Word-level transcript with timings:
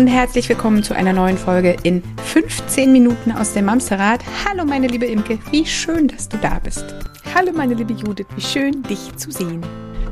Und 0.00 0.06
herzlich 0.06 0.48
willkommen 0.48 0.82
zu 0.82 0.96
einer 0.96 1.12
neuen 1.12 1.36
Folge 1.36 1.76
in 1.82 2.02
15 2.24 2.90
Minuten 2.90 3.32
aus 3.32 3.52
dem 3.52 3.66
Mamsterrad. 3.66 4.24
Hallo 4.48 4.64
meine 4.64 4.86
liebe 4.86 5.04
Imke, 5.04 5.38
wie 5.50 5.66
schön, 5.66 6.08
dass 6.08 6.26
du 6.26 6.38
da 6.38 6.58
bist. 6.58 6.86
Hallo 7.34 7.52
meine 7.52 7.74
liebe 7.74 7.92
Judith, 7.92 8.24
wie 8.34 8.40
schön 8.40 8.82
dich 8.84 9.14
zu 9.16 9.30
sehen. 9.30 9.62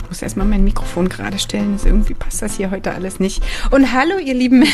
Ich 0.03 0.09
muss 0.11 0.21
erstmal 0.21 0.45
mein 0.45 0.63
Mikrofon 0.63 1.09
gerade 1.09 1.39
stellen, 1.39 1.73
das 1.73 1.87
irgendwie 1.87 2.13
passt 2.13 2.43
das 2.43 2.59
hier 2.59 2.71
heute 2.71 2.93
alles 2.93 3.19
nicht. 3.19 3.43
Und 3.71 3.91
hallo 3.95 4.19
ihr 4.19 4.35
lieben 4.35 4.67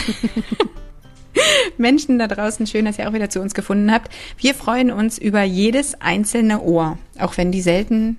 Menschen 1.79 2.19
da 2.19 2.27
draußen, 2.27 2.66
schön, 2.66 2.85
dass 2.85 2.99
ihr 2.99 3.09
auch 3.09 3.12
wieder 3.12 3.30
zu 3.30 3.41
uns 3.41 3.55
gefunden 3.55 3.93
habt. 3.93 4.12
Wir 4.37 4.52
freuen 4.52 4.91
uns 4.91 5.19
über 5.19 5.45
jedes 5.45 5.95
einzelne 6.01 6.60
Ohr, 6.60 6.99
auch 7.21 7.37
wenn 7.37 7.52
die 7.52 7.62
selten 7.62 8.16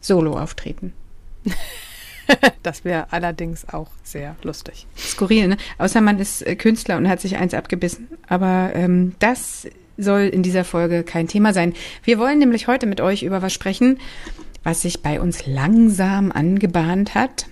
solo 0.00 0.38
auftreten. 0.38 0.94
Das 2.62 2.84
wäre 2.84 3.06
allerdings 3.10 3.68
auch 3.68 3.88
sehr 4.04 4.36
lustig. 4.42 4.86
Skurril, 4.96 5.48
ne? 5.48 5.56
Außer 5.78 6.00
man 6.00 6.20
ist 6.20 6.46
äh, 6.46 6.54
Künstler 6.54 6.96
und 6.96 7.08
hat 7.08 7.20
sich 7.20 7.36
eins 7.36 7.54
abgebissen. 7.54 8.06
Aber 8.28 8.70
ähm, 8.74 9.14
das 9.18 9.66
soll 9.98 10.22
in 10.22 10.42
dieser 10.42 10.64
Folge 10.64 11.02
kein 11.02 11.28
Thema 11.28 11.52
sein. 11.52 11.74
Wir 12.04 12.18
wollen 12.18 12.38
nämlich 12.38 12.68
heute 12.68 12.86
mit 12.86 13.00
euch 13.00 13.22
über 13.22 13.42
was 13.42 13.52
sprechen, 13.52 13.98
was 14.62 14.82
sich 14.82 15.02
bei 15.02 15.20
uns 15.20 15.46
langsam 15.46 16.30
angebahnt 16.32 17.14
hat. 17.14 17.46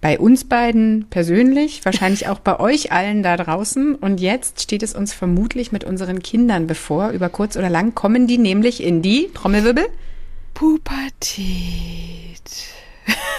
Bei 0.00 0.18
uns 0.18 0.44
beiden 0.44 1.06
persönlich, 1.10 1.84
wahrscheinlich 1.84 2.28
auch 2.28 2.38
bei 2.38 2.60
euch 2.60 2.92
allen 2.92 3.22
da 3.22 3.36
draußen. 3.36 3.94
Und 3.94 4.20
jetzt 4.20 4.62
steht 4.62 4.82
es 4.82 4.94
uns 4.94 5.12
vermutlich 5.12 5.72
mit 5.72 5.84
unseren 5.84 6.22
Kindern 6.22 6.66
bevor. 6.66 7.10
Über 7.10 7.28
kurz 7.28 7.56
oder 7.56 7.70
lang 7.70 7.94
kommen 7.94 8.26
die 8.26 8.38
nämlich 8.38 8.82
in 8.82 9.02
die 9.02 9.30
Trommelwirbel. 9.34 9.86
Pubertät. 10.54 11.46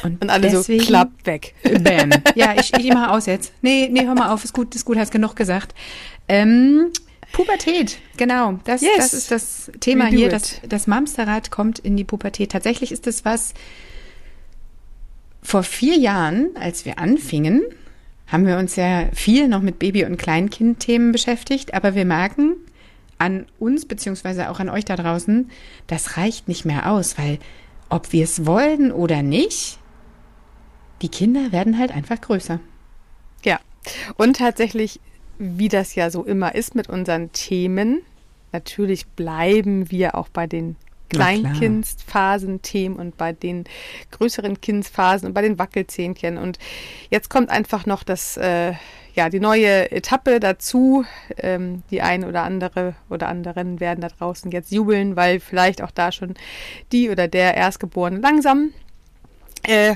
Und, 0.04 0.22
Und 0.22 0.30
alle 0.30 0.50
deswegen, 0.50 0.82
so 0.82 0.88
klappt 0.88 1.26
weg. 1.26 1.54
Bam. 1.82 2.12
Ja, 2.36 2.56
ich, 2.60 2.74
ich 2.74 2.94
mache 2.94 3.12
aus 3.12 3.26
jetzt. 3.26 3.52
Nee, 3.62 3.90
nee, 3.92 4.06
hör 4.06 4.16
mal 4.16 4.30
auf, 4.34 4.44
ist 4.44 4.54
gut, 4.54 4.76
ist 4.76 4.86
gut, 4.86 4.98
hast 4.98 5.12
genug 5.12 5.36
gesagt. 5.36 5.74
Ähm, 6.28 6.92
Pubertät, 7.32 7.98
genau. 8.16 8.60
Das, 8.64 8.82
Yes. 8.82 8.92
das 8.98 9.14
ist 9.14 9.32
das 9.32 9.72
Thema 9.80 10.06
hier. 10.06 10.28
it. 10.28 10.34
Das, 10.34 10.62
das 10.68 10.88
Mamsterrad 10.88 11.52
kommt 11.52 11.80
in 11.80 11.98
die 11.98 12.04
Pubertät. 12.04 12.52
Tatsächlich 12.52 12.92
ist 12.92 13.08
es 13.08 13.26
was, 13.26 13.54
vor 15.42 15.64
vier 15.64 15.98
Jahren, 15.98 16.50
als 16.60 16.86
wir 16.86 17.00
anfingen, 17.00 17.64
haben 18.28 18.46
wir 18.46 18.58
uns 18.58 18.76
ja 18.76 19.08
viel 19.14 19.48
noch 19.48 19.62
mit 19.62 19.80
Baby- 19.80 20.04
und 20.06 20.18
Kleinkind-Themen 20.18 21.12
beschäftigt, 21.14 21.74
aber 21.74 21.96
wir 21.96 22.04
merken 22.06 22.56
an 23.18 23.46
uns 23.58 23.86
beziehungsweise 23.86 24.50
auch 24.50 24.60
an 24.60 24.70
euch 24.70 24.86
da 24.86 24.96
draußen, 24.96 25.50
das 25.88 26.18
reicht 26.18 26.48
nicht 26.48 26.66
mehr 26.66 26.92
aus, 26.92 27.18
weil 27.18 27.40
ob 27.90 28.12
wir 28.12 28.26
es 28.26 28.46
wollen 28.46 28.92
oder 28.92 29.24
nicht, 29.24 29.80
die 31.02 31.10
Kinder 31.10 31.52
werden 31.52 31.78
halt 31.78 31.92
einfach 31.92 32.20
größer. 32.20 32.60
Ja. 33.44 33.60
Und 34.18 34.38
tatsächlich, 34.38 35.00
wie 35.38 35.70
das 35.70 35.96
ja 35.96 36.10
so 36.10 36.24
immer 36.24 36.56
ist 36.56 36.76
mit 36.76 36.90
unseren 36.90 37.32
Themen, 37.32 38.02
natürlich 38.52 39.08
bleiben 39.08 39.92
wir 39.92 40.16
auch 40.16 40.30
bei 40.30 40.48
den. 40.48 40.76
Kleinkindsphasen-Themen 41.10 42.98
und 42.98 43.16
bei 43.16 43.32
den 43.32 43.64
größeren 44.12 44.60
Kindsphasen 44.60 45.30
und 45.30 45.34
bei 45.34 45.42
den 45.42 45.58
Wackelzähnchen. 45.58 46.38
Und 46.38 46.60
jetzt 47.10 47.30
kommt 47.30 47.50
einfach 47.50 47.86
noch 47.86 48.04
das, 48.04 48.36
äh, 48.36 48.74
ja, 49.16 49.30
die 49.30 49.40
neue 49.40 49.90
Etappe 49.92 50.42
dazu. 50.42 51.06
Ähm, 51.38 51.84
die 51.92 52.02
ein 52.02 52.26
oder 52.26 52.44
andere 52.44 52.96
oder 53.10 53.30
anderen 53.30 53.80
werden 53.80 54.02
da 54.02 54.10
draußen 54.10 54.52
jetzt 54.52 54.72
jubeln, 54.72 55.16
weil 55.16 55.40
vielleicht 55.40 55.82
auch 55.82 55.92
da 55.92 56.12
schon 56.12 56.34
die 56.92 57.10
oder 57.10 57.30
der 57.30 57.56
Erstgeborene 57.56 58.20
langsam 58.20 58.74
äh, 59.64 59.96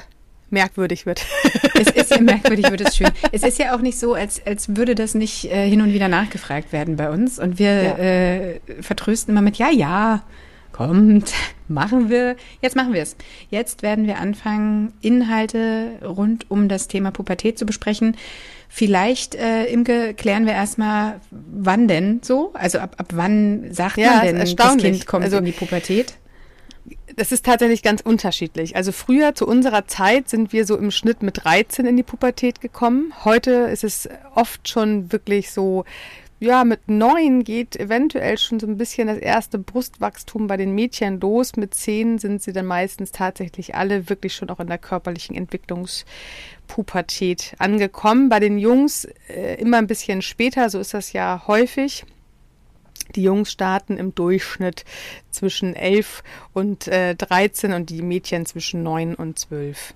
merkwürdig 0.52 1.06
wird. 1.06 1.26
Es 1.82 1.90
ist 1.90 2.12
ja 2.12 2.22
merkwürdig, 2.22 2.70
wird 2.70 2.82
es 2.82 2.96
schön. 2.96 3.10
Es 3.32 3.42
ist 3.42 3.58
ja 3.58 3.76
auch 3.76 3.82
nicht 3.82 3.98
so, 3.98 4.14
als, 4.14 4.46
als 4.46 4.76
würde 4.76 4.94
das 4.94 5.16
nicht 5.16 5.46
äh, 5.46 5.68
hin 5.68 5.82
und 5.82 5.94
wieder 5.94 6.08
nachgefragt 6.10 6.72
werden 6.72 6.96
bei 6.96 7.10
uns. 7.10 7.40
Und 7.40 7.58
wir 7.58 7.82
Ja. 7.84 7.98
äh, 7.98 8.60
vertrösten 8.82 9.34
immer 9.34 9.42
mit, 9.42 9.56
ja, 9.58 9.70
ja, 9.72 10.22
kommt, 10.74 11.34
machen 11.68 12.10
wir. 12.10 12.36
Jetzt 12.62 12.76
machen 12.76 12.94
wir 12.94 13.02
es. 13.02 13.16
Jetzt 13.50 13.82
werden 13.82 14.06
wir 14.06 14.20
anfangen, 14.20 14.94
Inhalte 15.02 15.88
rund 16.04 16.52
um 16.52 16.68
das 16.70 16.88
Thema 16.88 17.10
Pubertät 17.12 17.58
zu 17.58 17.66
besprechen. 17.66 18.16
Vielleicht, 18.70 19.34
äh, 19.36 19.66
Imke, 19.66 20.14
klären 20.14 20.46
wir 20.46 20.54
erstmal, 20.54 21.20
wann 21.32 21.88
denn 21.88 22.20
so? 22.24 22.52
Also 22.54 22.78
ab, 22.80 22.96
ab 23.00 23.08
wann 23.14 23.74
sagt 23.74 23.98
Ja, 23.98 24.18
man 24.18 24.26
denn, 24.28 24.56
das. 24.56 24.78
Kind 24.78 25.06
kommt 25.08 25.24
Also- 25.26 25.38
in 25.38 25.46
die 25.46 25.52
Pubertät? 25.52 26.14
Das 27.16 27.32
ist 27.32 27.46
tatsächlich 27.46 27.84
ganz 27.84 28.02
unterschiedlich. 28.02 28.76
Also 28.76 28.92
früher 28.92 29.36
zu 29.36 29.48
unserer 29.48 29.88
Zeit 29.88 30.28
sind 30.30 30.52
wir 30.54 30.66
so 30.66 30.78
im 30.78 30.92
Schnitt 30.92 31.24
mit 31.24 31.44
13 31.44 31.86
in 31.86 31.98
die 31.98 32.04
Pubertät 32.04 32.62
gekommen. 32.62 33.14
Heute 33.26 33.52
ist 33.52 33.84
es 33.84 34.08
oft 34.36 34.68
schon 34.68 35.12
wirklich 35.12 35.52
so, 35.52 35.84
ja, 36.40 36.64
mit 36.64 36.88
neun 36.88 37.44
geht 37.44 37.76
eventuell 37.76 38.38
schon 38.38 38.60
so 38.60 38.68
ein 38.68 38.78
bisschen 38.78 39.08
das 39.08 39.18
erste 39.18 39.58
Brustwachstum 39.60 40.48
bei 40.48 40.58
den 40.58 40.74
Mädchen 40.74 41.20
los. 41.20 41.56
Mit 41.56 41.76
zehn 41.76 42.18
sind 42.18 42.42
sie 42.42 42.54
dann 42.54 42.66
meistens 42.66 43.12
tatsächlich 43.12 43.76
alle 43.76 44.10
wirklich 44.10 44.34
schon 44.34 44.50
auch 44.50 44.60
in 44.60 44.68
der 44.68 44.80
körperlichen 44.80 45.36
Entwicklungspubertät 45.36 47.56
angekommen. 47.60 48.30
Bei 48.30 48.40
den 48.40 48.58
Jungs 48.58 49.06
äh, 49.28 49.62
immer 49.62 49.78
ein 49.78 49.88
bisschen 49.88 50.22
später, 50.22 50.70
so 50.70 50.80
ist 50.80 50.94
das 50.94 51.12
ja 51.14 51.44
häufig. 51.48 52.06
Die 53.16 53.24
Jungs 53.24 53.52
starten 53.52 53.98
im 53.98 54.16
Durchschnitt 54.16 54.86
zwischen 55.30 55.76
11 55.76 56.24
und 56.54 56.88
äh, 56.88 57.16
13 57.16 57.74
und 57.74 57.90
die 57.90 58.02
Mädchen 58.02 58.46
zwischen 58.46 58.84
9 58.84 59.16
und 59.16 59.40
12. 59.40 59.94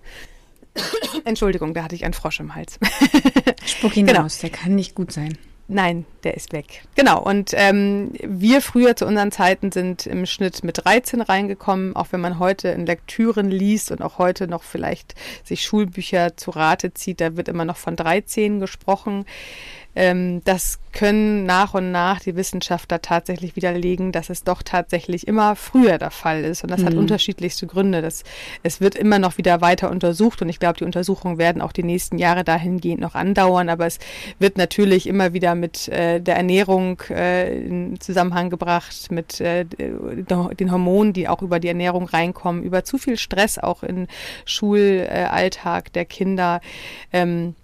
Entschuldigung, 1.26 1.74
da 1.74 1.84
hatte 1.84 1.96
ich 1.96 2.04
einen 2.04 2.14
Frosch 2.14 2.40
im 2.40 2.56
Hals. 2.56 2.80
Spuck 3.66 3.96
ihn 3.98 4.08
Genau. 4.08 4.24
aus, 4.24 4.40
der 4.40 4.50
kann 4.50 4.76
nicht 4.76 4.96
gut 4.96 5.12
sein. 5.12 5.38
Nein, 5.68 6.06
der 6.24 6.36
ist 6.36 6.54
weg. 6.54 6.84
Genau. 6.94 7.24
Und 7.24 7.52
ähm, 7.56 8.12
wir 8.22 8.62
früher 8.62 8.96
zu 8.96 9.08
unseren 9.08 9.32
Zeiten 9.32 9.72
sind 9.72 10.06
im 10.06 10.28
Schnitt 10.28 10.64
mit 10.64 10.86
13 10.86 11.22
reingekommen, 11.22 11.96
auch 11.96 12.08
wenn 12.12 12.22
man 12.22 12.38
heute 12.38 12.68
in 12.68 12.86
Lektüren 12.86 13.50
liest 13.50 13.90
und 13.90 14.04
auch 14.04 14.20
heute 14.20 14.48
noch 14.48 14.62
vielleicht 14.62 15.16
sich 15.44 15.64
Schulbücher 15.64 16.38
zu 16.38 16.52
Rate 16.52 16.94
zieht, 16.94 17.20
da 17.20 17.36
wird 17.36 17.48
immer 17.48 17.66
noch 17.66 17.78
von 17.78 17.96
13 17.96 18.60
gesprochen. 18.60 19.26
Ähm, 19.96 20.42
das 20.44 20.80
können 20.92 21.46
nach 21.46 21.74
und 21.74 21.92
nach 21.92 22.22
die 22.22 22.36
Wissenschaftler 22.36 23.02
tatsächlich 23.02 23.56
widerlegen, 23.56 24.12
dass 24.12 24.30
es 24.30 24.44
doch 24.44 24.64
tatsächlich 24.64 25.28
immer 25.28 25.56
früher 25.56 25.98
der 25.98 26.12
Fall 26.12 26.44
ist. 26.44 26.64
Und 26.64 26.72
das 26.72 26.84
hat 26.84 26.94
Mhm. 26.94 27.00
unterschiedlichste 27.00 27.68
Gründe. 27.68 28.02
Das, 28.02 28.24
es 28.64 28.80
wird 28.80 28.96
immer 28.96 29.20
noch 29.20 29.38
wieder 29.38 29.60
weiter 29.62 29.90
untersucht 29.92 30.42
und 30.42 30.50
ich 30.50 30.60
glaube, 30.60 30.78
die 30.78 30.86
Untersuchungen 30.86 31.38
werden 31.38 31.62
auch 31.62 31.74
die 31.74 31.84
nächsten 31.84 32.18
Jahre 32.18 32.44
dahingehend 32.44 33.02
noch 33.02 33.16
andauern. 33.16 33.70
Aber 33.70 33.86
es 33.86 34.00
wird 34.40 34.58
natürlich 34.58 35.08
immer 35.08 35.34
wieder 35.34 35.54
mit 35.56 35.88
äh, 35.90 36.22
der 36.22 36.38
Ernährung 36.38 37.02
äh, 37.10 37.66
in 37.66 38.00
Zusammenhang 38.00 38.50
gebracht, 38.50 39.12
mit 39.12 39.42
äh, 39.42 39.66
den 39.66 40.72
Hormonen, 40.72 41.14
die 41.14 41.28
auch 41.28 41.42
über 41.42 41.60
die 41.60 41.68
Ernährung 41.68 42.06
reinkommen, 42.06 42.64
über 42.64 42.84
zu 42.84 42.98
viel 42.98 43.18
Stress 43.18 43.58
auch 43.58 43.84
im 43.84 44.08
Schulalltag 44.46 45.92
der 45.94 46.06
Kinder. 46.06 46.62
Ähm, 47.12 47.56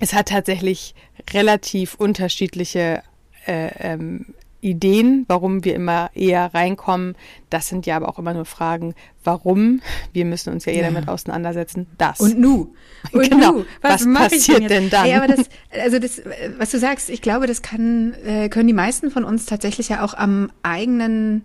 es 0.00 0.12
hat 0.14 0.28
tatsächlich 0.28 0.94
relativ 1.32 1.94
unterschiedliche 1.94 3.02
äh, 3.46 3.70
ähm, 3.78 4.34
Ideen, 4.60 5.24
warum 5.26 5.64
wir 5.64 5.74
immer 5.74 6.10
eher 6.14 6.54
reinkommen. 6.54 7.16
Das 7.50 7.66
sind 7.66 7.84
ja 7.84 7.96
aber 7.96 8.08
auch 8.08 8.18
immer 8.20 8.32
nur 8.32 8.44
Fragen, 8.44 8.94
warum. 9.24 9.80
Wir 10.12 10.24
müssen 10.24 10.52
uns 10.52 10.64
ja 10.66 10.72
eher 10.72 10.82
Ja. 10.82 10.88
damit 10.92 11.08
auseinandersetzen. 11.08 11.88
Das. 11.98 12.20
Und 12.20 12.38
nu. 12.38 12.72
Und 13.12 13.28
Genau. 13.28 13.52
nu. 13.52 13.64
Was 13.80 14.02
ich 14.06 14.14
passiert 14.14 14.70
denn 14.70 14.88
dann? 14.88 15.08
Ja, 15.08 15.16
aber 15.22 15.34
das, 15.34 15.46
also 15.72 15.98
das, 15.98 16.22
was 16.58 16.70
du 16.70 16.78
sagst, 16.78 17.10
ich 17.10 17.22
glaube, 17.22 17.48
das 17.48 17.60
kann, 17.62 18.14
äh, 18.24 18.48
können 18.48 18.68
die 18.68 18.72
meisten 18.72 19.10
von 19.10 19.24
uns 19.24 19.46
tatsächlich 19.46 19.88
ja 19.88 20.04
auch 20.04 20.14
am 20.14 20.52
eigenen 20.62 21.42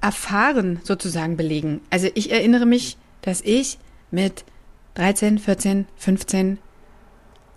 Erfahren 0.00 0.80
sozusagen 0.84 1.36
belegen. 1.36 1.80
Also 1.90 2.08
ich 2.14 2.30
erinnere 2.32 2.66
mich, 2.66 2.96
dass 3.22 3.40
ich 3.42 3.78
mit 4.10 4.44
13, 4.94 5.38
14, 5.38 5.86
15, 5.96 6.58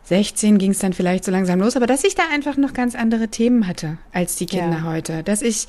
16 0.04 0.58
ging 0.58 0.72
es 0.72 0.80
dann 0.80 0.94
vielleicht 0.94 1.24
so 1.24 1.32
langsam 1.32 1.60
los, 1.60 1.76
aber 1.76 1.88
dass 1.88 2.04
ich 2.04 2.16
da 2.16 2.24
einfach 2.34 2.58
noch 2.58 2.74
ganz 2.74 2.96
andere 2.96 3.28
Themen 3.30 3.68
hatte 3.68 3.98
als 4.12 4.36
die 4.36 4.46
Kinder 4.46 4.80
Ja. 4.80 4.84
heute. 4.84 5.24
Dass 5.24 5.42
ich 5.42 5.68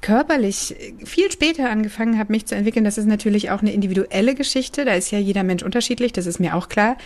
körperlich 0.00 0.74
viel 1.04 1.30
später 1.30 1.68
angefangen 1.70 2.18
habe, 2.18 2.32
mich 2.32 2.46
zu 2.46 2.54
entwickeln, 2.54 2.84
das 2.84 2.98
ist 2.98 3.06
natürlich 3.06 3.50
auch 3.50 3.60
eine 3.60 3.72
individuelle 3.72 4.34
Geschichte. 4.34 4.84
Da 4.84 4.94
ist 4.94 5.10
ja 5.10 5.18
jeder 5.18 5.42
Mensch 5.42 5.62
unterschiedlich, 5.62 6.12
das 6.12 6.26
ist 6.26 6.40
mir 6.40 6.56
auch 6.56 6.68
klar. 6.68 6.96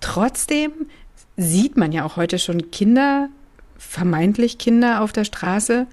Trotzdem 0.00 0.72
sieht 1.36 1.76
man 1.76 1.92
ja 1.92 2.04
auch 2.04 2.16
heute 2.16 2.38
schon 2.38 2.70
Kinder, 2.70 3.28
vermeintlich 3.78 4.58
Kinder 4.58 5.02
auf 5.02 5.12
der 5.12 5.24
Straße, 5.24 5.86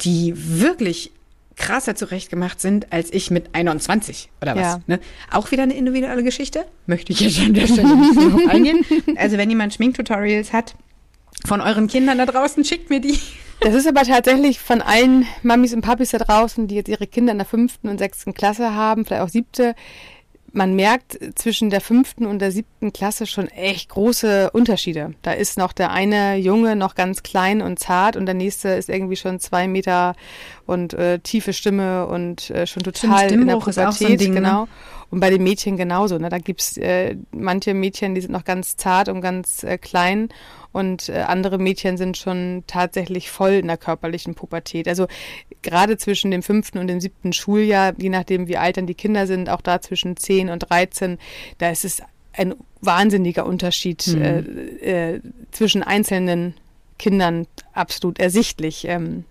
die 0.00 0.34
wirklich 0.36 1.12
krasser 1.56 1.94
zurechtgemacht 1.94 2.60
sind 2.60 2.92
als 2.92 3.12
ich 3.12 3.30
mit 3.30 3.54
21 3.54 4.30
oder 4.40 4.54
was. 4.54 4.62
Ja. 4.62 4.80
Ne? 4.86 5.00
Auch 5.30 5.50
wieder 5.50 5.62
eine 5.62 5.74
individuelle 5.74 6.22
Geschichte. 6.22 6.64
Möchte 6.86 7.12
ich 7.12 7.20
jetzt 7.20 7.40
an 7.40 7.54
der 7.54 7.66
Stelle 7.66 7.96
nicht 7.96 8.16
drauf 8.16 8.40
eingehen. 8.48 8.84
Also 9.16 9.36
wenn 9.36 9.50
jemand 9.50 9.74
Schminktutorials 9.74 10.52
hat 10.52 10.74
von 11.46 11.60
euren 11.60 11.88
Kindern 11.88 12.18
da 12.18 12.26
draußen, 12.26 12.64
schickt 12.64 12.90
mir 12.90 13.00
die. 13.00 13.18
Das 13.60 13.74
ist 13.74 13.86
aber 13.86 14.02
tatsächlich 14.02 14.58
von 14.58 14.80
allen 14.80 15.26
Mamis 15.42 15.72
und 15.72 15.82
Papis 15.82 16.10
da 16.10 16.18
draußen, 16.18 16.66
die 16.66 16.74
jetzt 16.74 16.88
ihre 16.88 17.06
Kinder 17.06 17.32
in 17.32 17.38
der 17.38 17.46
fünften 17.46 17.88
und 17.88 17.98
sechsten 17.98 18.34
Klasse 18.34 18.74
haben, 18.74 19.04
vielleicht 19.04 19.22
auch 19.22 19.28
siebte, 19.28 19.74
man 20.52 20.74
merkt 20.74 21.18
zwischen 21.34 21.70
der 21.70 21.80
fünften 21.80 22.26
und 22.26 22.40
der 22.40 22.52
siebten 22.52 22.92
Klasse 22.92 23.26
schon 23.26 23.48
echt 23.48 23.88
große 23.88 24.50
Unterschiede. 24.50 25.14
Da 25.22 25.32
ist 25.32 25.56
noch 25.56 25.72
der 25.72 25.90
eine 25.90 26.36
Junge 26.36 26.76
noch 26.76 26.94
ganz 26.94 27.22
klein 27.22 27.62
und 27.62 27.78
zart 27.78 28.16
und 28.16 28.26
der 28.26 28.34
nächste 28.34 28.68
ist 28.68 28.88
irgendwie 28.88 29.16
schon 29.16 29.40
zwei 29.40 29.66
Meter 29.66 30.14
und 30.72 30.94
äh, 30.94 31.18
tiefe 31.20 31.52
Stimme 31.52 32.06
und 32.06 32.50
äh, 32.50 32.66
schon 32.66 32.82
total 32.82 33.26
Stimmt, 33.26 33.42
in 33.42 33.48
der 33.48 33.56
Pubertät. 33.56 33.92
So 33.92 34.16
Ding, 34.16 34.34
ne? 34.34 34.40
genau. 34.40 34.62
Ne? 34.62 34.68
Und 35.10 35.20
bei 35.20 35.28
den 35.28 35.42
Mädchen 35.42 35.76
genauso. 35.76 36.18
Ne? 36.18 36.30
Da 36.30 36.38
gibt's 36.38 36.78
äh, 36.78 37.16
manche 37.32 37.74
Mädchen, 37.74 38.14
die 38.14 38.22
sind 38.22 38.32
noch 38.32 38.44
ganz 38.44 38.76
zart 38.76 39.08
und 39.08 39.20
ganz 39.20 39.62
äh, 39.62 39.76
klein 39.76 40.30
und 40.72 41.10
äh, 41.10 41.24
andere 41.26 41.58
Mädchen 41.58 41.96
sind 41.98 42.16
schon 42.16 42.64
tatsächlich 42.66 43.30
voll 43.30 43.52
in 43.52 43.66
der 43.66 43.76
körperlichen 43.76 44.34
Pubertät. 44.34 44.88
Also 44.88 45.06
gerade 45.60 45.98
zwischen 45.98 46.30
dem 46.30 46.42
fünften 46.42 46.78
und 46.78 46.86
dem 46.86 47.00
siebten 47.00 47.32
Schuljahr, 47.32 47.92
je 47.98 48.08
nachdem 48.08 48.48
wie 48.48 48.56
alt 48.56 48.78
dann 48.78 48.86
die 48.86 48.94
Kinder 48.94 49.26
sind, 49.26 49.50
auch 49.50 49.60
da 49.60 49.80
zwischen 49.80 50.16
zehn 50.16 50.48
und 50.48 50.70
dreizehn, 50.70 51.18
da 51.58 51.70
ist 51.70 51.84
es 51.84 52.02
ein 52.32 52.54
wahnsinniger 52.80 53.44
Unterschied 53.44 54.06
mhm. 54.06 54.22
äh, 54.22 55.14
äh, 55.14 55.20
zwischen 55.50 55.82
einzelnen 55.82 56.54
Kindern 56.98 57.46
absolut 57.74 58.18
ersichtlich. 58.18 58.86
Ähm, 58.88 59.24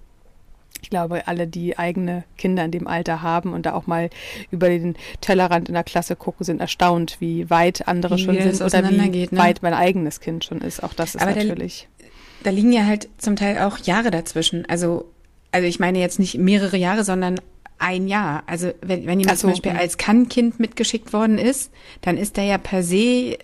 ich 0.81 0.89
glaube, 0.89 1.27
alle, 1.27 1.47
die 1.47 1.77
eigene 1.77 2.23
Kinder 2.37 2.65
in 2.65 2.71
dem 2.71 2.87
Alter 2.87 3.21
haben 3.21 3.53
und 3.53 3.65
da 3.65 3.73
auch 3.73 3.87
mal 3.87 4.09
über 4.49 4.69
den 4.69 4.95
Tellerrand 5.21 5.69
in 5.69 5.75
der 5.75 5.83
Klasse 5.83 6.15
gucken, 6.15 6.43
sind 6.43 6.59
erstaunt, 6.59 7.17
wie 7.19 7.49
weit 7.49 7.87
andere 7.87 8.17
wie 8.17 8.23
schon 8.23 8.41
sind 8.41 8.61
oder 8.61 8.89
wie 8.89 9.09
geht, 9.09 9.31
ne? 9.31 9.39
weit 9.39 9.61
mein 9.61 9.73
eigenes 9.73 10.19
Kind 10.19 10.43
schon 10.43 10.61
ist. 10.61 10.83
Auch 10.83 10.93
das 10.93 11.15
ist 11.15 11.21
Aber 11.21 11.35
natürlich. 11.35 11.87
Da, 11.99 12.05
da 12.45 12.49
liegen 12.49 12.71
ja 12.71 12.85
halt 12.85 13.09
zum 13.17 13.35
Teil 13.35 13.59
auch 13.59 13.77
Jahre 13.79 14.11
dazwischen. 14.11 14.65
Also, 14.67 15.05
also 15.51 15.67
ich 15.67 15.79
meine 15.79 15.99
jetzt 15.99 16.19
nicht 16.19 16.37
mehrere 16.37 16.77
Jahre, 16.77 17.03
sondern 17.03 17.39
ein 17.77 18.07
Jahr. 18.07 18.43
Also 18.47 18.71
wenn, 18.81 19.05
wenn 19.05 19.19
jemand 19.19 19.37
so, 19.37 19.47
zum 19.47 19.51
Beispiel 19.51 19.71
als 19.71 19.97
Kann-Kind 19.97 20.59
mitgeschickt 20.59 21.13
worden 21.13 21.37
ist, 21.37 21.71
dann 22.01 22.17
ist 22.17 22.37
der 22.37 22.45
ja 22.45 22.57
per 22.57 22.83
se 22.83 23.37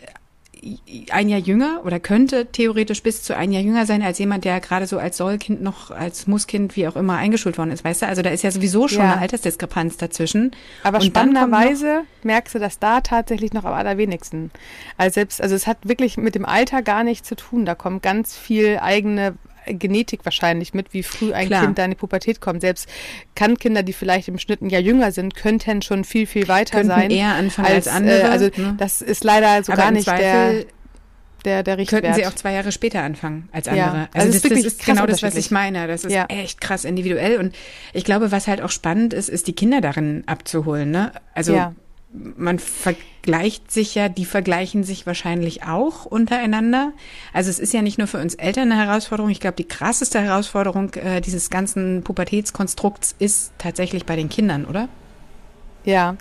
ein 1.11 1.29
Jahr 1.29 1.39
jünger 1.39 1.81
oder 1.85 1.99
könnte 1.99 2.47
theoretisch 2.47 3.03
bis 3.03 3.23
zu 3.23 3.35
ein 3.35 3.51
Jahr 3.51 3.63
jünger 3.63 3.85
sein 3.85 4.01
als 4.01 4.19
jemand, 4.19 4.45
der 4.45 4.59
gerade 4.59 4.87
so 4.87 4.97
als 4.97 5.17
Sollkind 5.17 5.61
noch, 5.61 5.91
als 5.91 6.27
Musskind, 6.27 6.75
wie 6.75 6.87
auch 6.87 6.95
immer, 6.95 7.17
eingeschult 7.17 7.57
worden 7.57 7.71
ist, 7.71 7.83
weißt 7.83 8.01
du? 8.01 8.07
Also 8.07 8.21
da 8.21 8.29
ist 8.29 8.43
ja 8.43 8.51
sowieso 8.51 8.87
schon 8.87 9.03
ja. 9.03 9.13
eine 9.13 9.21
Altersdiskrepanz 9.21 9.97
dazwischen. 9.97 10.51
Aber 10.83 10.99
Und 10.99 11.05
spannenderweise 11.05 12.01
merkst 12.23 12.55
du 12.55 12.59
das 12.59 12.79
da 12.79 13.01
tatsächlich 13.01 13.53
noch 13.53 13.65
am 13.65 13.73
allerwenigsten. 13.73 14.51
Also 14.97 15.15
selbst, 15.15 15.41
also 15.41 15.55
es 15.55 15.67
hat 15.67 15.77
wirklich 15.83 16.17
mit 16.17 16.35
dem 16.35 16.45
Alter 16.45 16.81
gar 16.81 17.03
nichts 17.03 17.27
zu 17.27 17.35
tun. 17.35 17.65
Da 17.65 17.75
kommt 17.75 18.03
ganz 18.03 18.35
viel 18.35 18.79
eigene 18.79 19.35
Genetik 19.67 20.25
wahrscheinlich 20.25 20.73
mit, 20.73 20.93
wie 20.93 21.03
früh 21.03 21.33
ein 21.33 21.47
Klar. 21.47 21.65
Kind 21.65 21.77
da 21.77 21.85
in 21.85 21.91
die 21.91 21.97
Pubertät 21.97 22.41
kommt. 22.41 22.61
Selbst 22.61 22.87
kann 23.35 23.57
Kinder, 23.57 23.83
die 23.83 23.93
vielleicht 23.93 24.27
im 24.27 24.37
Schnitt 24.37 24.61
ein 24.61 24.69
Jahr 24.69 24.81
jünger 24.81 25.11
sind, 25.11 25.35
könnten 25.35 25.81
schon 25.81 26.03
viel, 26.03 26.27
viel 26.27 26.47
weiter 26.47 26.77
Könnten 26.77 26.87
sein. 26.87 27.11
eher 27.11 27.33
anfangen 27.35 27.67
als, 27.67 27.87
als 27.87 27.95
andere. 27.95 28.21
Äh, 28.21 28.25
also 28.25 28.49
ne? 28.55 28.75
das 28.77 29.01
ist 29.01 29.23
leider 29.23 29.63
so 29.63 29.73
Aber 29.73 29.81
gar 29.81 29.91
nicht 29.91 30.05
Zweifel 30.05 30.21
der 30.21 30.65
der, 31.45 31.63
der 31.63 31.77
Richtwert. 31.77 32.03
Könnten 32.03 32.19
sie 32.19 32.25
auch 32.25 32.35
zwei 32.35 32.53
Jahre 32.53 32.71
später 32.71 33.03
anfangen 33.03 33.47
als 33.51 33.67
andere. 33.67 33.85
Ja, 33.85 34.09
also, 34.13 34.27
also 34.27 34.49
das, 34.49 34.49
das 34.49 34.65
ist 34.65 34.85
genau 34.85 35.05
das, 35.05 35.23
was 35.23 35.35
ich 35.35 35.51
meine. 35.51 35.87
Das 35.87 36.03
ist 36.03 36.11
ja. 36.11 36.25
echt 36.27 36.59
krass 36.59 36.83
individuell. 36.83 37.37
Und 37.37 37.55
ich 37.93 38.03
glaube, 38.03 38.31
was 38.31 38.47
halt 38.47 38.61
auch 38.61 38.71
spannend 38.71 39.13
ist, 39.13 39.29
ist 39.29 39.47
die 39.47 39.53
Kinder 39.53 39.79
darin 39.79 40.23
abzuholen. 40.25 40.91
Ne? 40.91 41.11
Also 41.33 41.53
ja 41.53 41.73
man 42.37 42.59
vergleicht 42.59 43.71
sich 43.71 43.95
ja, 43.95 44.09
die 44.09 44.25
vergleichen 44.25 44.83
sich 44.83 45.05
wahrscheinlich 45.05 45.63
auch 45.63 46.05
untereinander. 46.05 46.93
Also 47.33 47.49
es 47.49 47.59
ist 47.59 47.73
ja 47.73 47.81
nicht 47.81 47.97
nur 47.97 48.07
für 48.07 48.19
uns 48.19 48.35
Eltern 48.35 48.71
eine 48.71 48.85
Herausforderung. 48.85 49.31
Ich 49.31 49.39
glaube, 49.39 49.55
die 49.55 49.67
krasseste 49.67 50.21
Herausforderung 50.21 50.93
äh, 50.93 51.21
dieses 51.21 51.49
ganzen 51.49 52.03
Pubertätskonstrukts 52.03 53.15
ist 53.19 53.51
tatsächlich 53.57 54.05
bei 54.05 54.15
den 54.15 54.29
Kindern, 54.29 54.65
oder? 54.65 54.89
Ja, 55.83 56.17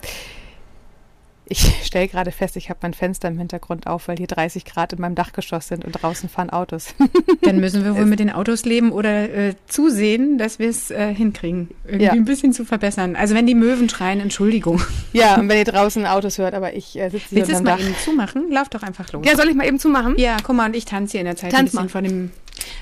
ich 1.49 1.59
stelle 1.83 2.07
gerade 2.07 2.31
fest, 2.31 2.55
ich 2.57 2.69
habe 2.69 2.79
mein 2.81 2.93
Fenster 2.93 3.27
im 3.27 3.37
Hintergrund 3.37 3.87
auf, 3.87 4.07
weil 4.07 4.17
hier 4.17 4.27
30 4.27 4.65
Grad 4.65 4.93
in 4.93 5.01
meinem 5.01 5.15
Dachgeschoss 5.15 5.67
sind 5.67 5.85
und 5.85 5.91
draußen 5.93 6.29
fahren 6.29 6.49
Autos. 6.49 6.93
Dann 7.41 7.59
müssen 7.59 7.83
wir 7.83 7.95
wohl 7.95 8.05
mit 8.05 8.19
den 8.19 8.31
Autos 8.31 8.65
leben 8.65 8.91
oder 8.91 9.29
äh, 9.29 9.55
zusehen, 9.67 10.37
dass 10.37 10.59
wir 10.59 10.69
es 10.69 10.91
äh, 10.91 11.13
hinkriegen, 11.13 11.69
irgendwie 11.85 12.05
ja. 12.05 12.11
ein 12.11 12.25
bisschen 12.25 12.53
zu 12.53 12.65
verbessern. 12.65 13.15
Also 13.15 13.35
wenn 13.35 13.47
die 13.47 13.55
Möwen 13.55 13.89
schreien, 13.89 14.19
Entschuldigung. 14.19 14.81
Ja, 15.13 15.35
und 15.35 15.49
wenn 15.49 15.57
ihr 15.57 15.65
draußen 15.65 16.05
Autos 16.05 16.37
hört, 16.37 16.53
aber 16.53 16.75
ich 16.75 16.97
äh, 16.97 17.09
sitze 17.09 17.27
hier 17.29 17.37
Willst 17.39 17.51
du 17.51 17.55
es 17.55 17.63
mal 17.63 17.79
eben 17.79 17.95
zumachen? 18.03 18.51
Lauf 18.51 18.69
doch 18.69 18.83
einfach 18.83 19.11
los. 19.13 19.25
Ja, 19.25 19.35
soll 19.35 19.49
ich 19.49 19.55
mal 19.55 19.67
eben 19.67 19.79
zumachen? 19.79 20.15
Ja, 20.17 20.37
guck 20.43 20.55
mal, 20.55 20.67
und 20.67 20.75
ich 20.75 20.85
tanze 20.85 21.13
hier 21.13 21.21
in 21.21 21.25
der 21.25 21.35
Zeit 21.35 21.51
Tanz 21.51 21.59
ein 21.59 21.65
bisschen 21.65 21.79
mal. 21.83 21.89
von 21.89 22.03
dem 22.03 22.31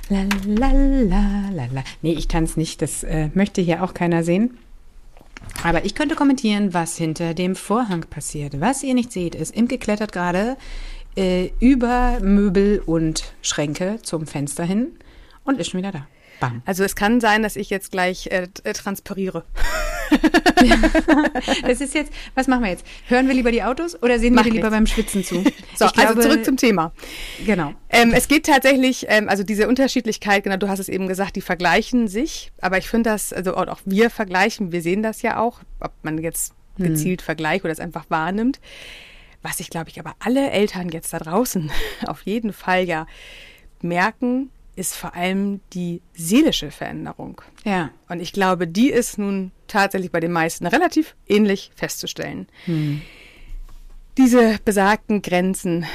la 0.09 0.23
la 0.45 0.71
la 0.71 1.49
la 1.51 1.65
la. 1.71 1.83
Nee, 2.01 2.13
ich 2.13 2.27
tanze 2.27 2.59
nicht, 2.59 2.81
das 2.81 3.03
äh, 3.03 3.29
möchte 3.33 3.61
hier 3.61 3.83
auch 3.83 3.93
keiner 3.93 4.23
sehen. 4.23 4.57
Aber 5.63 5.85
ich 5.85 5.95
könnte 5.95 6.15
kommentieren, 6.15 6.73
was 6.73 6.97
hinter 6.97 7.33
dem 7.33 7.55
Vorhang 7.55 8.01
passiert. 8.01 8.59
Was 8.59 8.83
ihr 8.83 8.93
nicht 8.93 9.11
seht, 9.11 9.35
ist, 9.35 9.55
Imke 9.55 9.77
klettert 9.77 10.11
gerade 10.11 10.57
äh, 11.15 11.51
über 11.59 12.19
Möbel 12.21 12.81
und 12.85 13.33
Schränke 13.41 13.99
zum 14.01 14.27
Fenster 14.27 14.63
hin 14.63 14.97
und 15.43 15.59
ist 15.59 15.69
schon 15.69 15.79
wieder 15.79 15.91
da. 15.91 16.07
Bam. 16.39 16.61
Also 16.65 16.83
es 16.83 16.95
kann 16.95 17.21
sein, 17.21 17.43
dass 17.43 17.55
ich 17.55 17.69
jetzt 17.69 17.91
gleich 17.91 18.27
äh, 18.27 18.47
transpiriere. 18.73 19.43
das 21.61 21.81
ist 21.81 21.93
jetzt, 21.93 22.11
was 22.33 22.47
machen 22.47 22.63
wir 22.63 22.69
jetzt? 22.69 22.85
Hören 23.07 23.27
wir 23.27 23.33
lieber 23.33 23.51
die 23.51 23.63
Autos 23.63 24.01
oder 24.01 24.19
sehen 24.19 24.33
Mach 24.33 24.45
wir 24.45 24.51
lieber 24.51 24.69
beim 24.69 24.87
Schwitzen 24.87 25.23
zu? 25.23 25.43
So, 25.77 25.87
glaube, 25.87 26.09
also 26.09 26.21
zurück 26.21 26.45
zum 26.45 26.55
Thema. 26.55 26.93
Genau. 27.45 27.73
Ähm, 27.89 28.13
es 28.13 28.29
geht 28.29 28.45
tatsächlich, 28.45 29.07
ähm, 29.09 29.27
also 29.27 29.43
diese 29.43 29.67
Unterschiedlichkeit, 29.67 30.43
genau, 30.45 30.55
du 30.55 30.69
hast 30.69 30.79
es 30.79 30.87
eben 30.87 31.07
gesagt, 31.07 31.35
die 31.35 31.41
vergleichen 31.41 32.07
sich, 32.07 32.53
aber 32.61 32.77
ich 32.77 32.87
finde 32.87 33.09
das, 33.09 33.33
also 33.33 33.57
auch 33.57 33.81
wir 33.83 34.09
vergleichen, 34.09 34.71
wir 34.71 34.81
sehen 34.81 35.03
das 35.03 35.21
ja 35.21 35.37
auch, 35.39 35.59
ob 35.81 35.91
man 36.03 36.17
jetzt 36.17 36.53
hm. 36.77 36.85
gezielt 36.85 37.21
hm. 37.21 37.25
vergleicht 37.25 37.65
oder 37.65 37.73
es 37.73 37.79
einfach 37.79 38.05
wahrnimmt. 38.09 38.61
Was 39.41 39.59
ich, 39.59 39.69
glaube 39.69 39.89
ich, 39.89 39.99
aber 39.99 40.15
alle 40.19 40.49
Eltern 40.49 40.89
jetzt 40.89 41.13
da 41.13 41.19
draußen 41.19 41.71
auf 42.07 42.21
jeden 42.23 42.53
Fall 42.53 42.85
ja 42.85 43.05
merken, 43.81 44.49
ist 44.75 44.95
vor 44.95 45.15
allem 45.15 45.61
die 45.73 46.01
seelische 46.13 46.71
Veränderung. 46.71 47.41
Ja. 47.63 47.91
Und 48.09 48.19
ich 48.19 48.33
glaube, 48.33 48.67
die 48.67 48.89
ist 48.89 49.17
nun 49.17 49.51
tatsächlich 49.67 50.11
bei 50.11 50.19
den 50.19 50.31
meisten 50.31 50.67
relativ 50.67 51.15
ähnlich 51.27 51.71
festzustellen. 51.75 52.47
Hm. 52.65 53.01
Diese 54.17 54.59
besagten 54.63 55.21
Grenzen, 55.21 55.85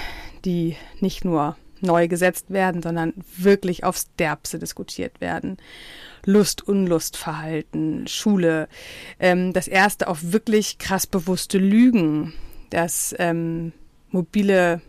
die 0.44 0.77
nicht 1.00 1.25
nur 1.25 1.56
neu 1.81 2.09
gesetzt 2.09 2.50
werden, 2.50 2.83
sondern 2.83 3.14
wirklich 3.37 3.85
aufs 3.85 4.11
Derbste 4.19 4.59
diskutiert 4.59 5.21
werden. 5.21 5.57
Lust, 6.26 6.66
Unlustverhalten, 6.66 8.07
Schule, 8.07 8.69
ähm, 9.19 9.52
das 9.52 9.69
erste 9.69 10.09
auf 10.09 10.33
wirklich 10.33 10.78
krass 10.78 11.07
bewusste 11.07 11.59
Lügen, 11.59 12.35
das 12.69 13.14
ähm, 13.19 13.73
mobile 14.11 14.83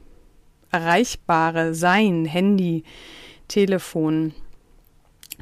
erreichbare 0.71 1.73
Sein, 1.73 2.25
Handy, 2.25 2.83
Telefon, 3.51 4.33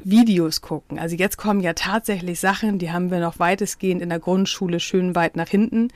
Videos 0.02 0.62
gucken. 0.62 0.98
Also 0.98 1.14
jetzt 1.14 1.36
kommen 1.36 1.60
ja 1.60 1.74
tatsächlich 1.74 2.40
Sachen, 2.40 2.78
die 2.78 2.90
haben 2.90 3.10
wir 3.10 3.20
noch 3.20 3.38
weitestgehend 3.38 4.02
in 4.02 4.08
der 4.08 4.18
Grundschule 4.18 4.80
schön 4.80 5.14
weit 5.14 5.36
nach 5.36 5.48
hinten 5.48 5.88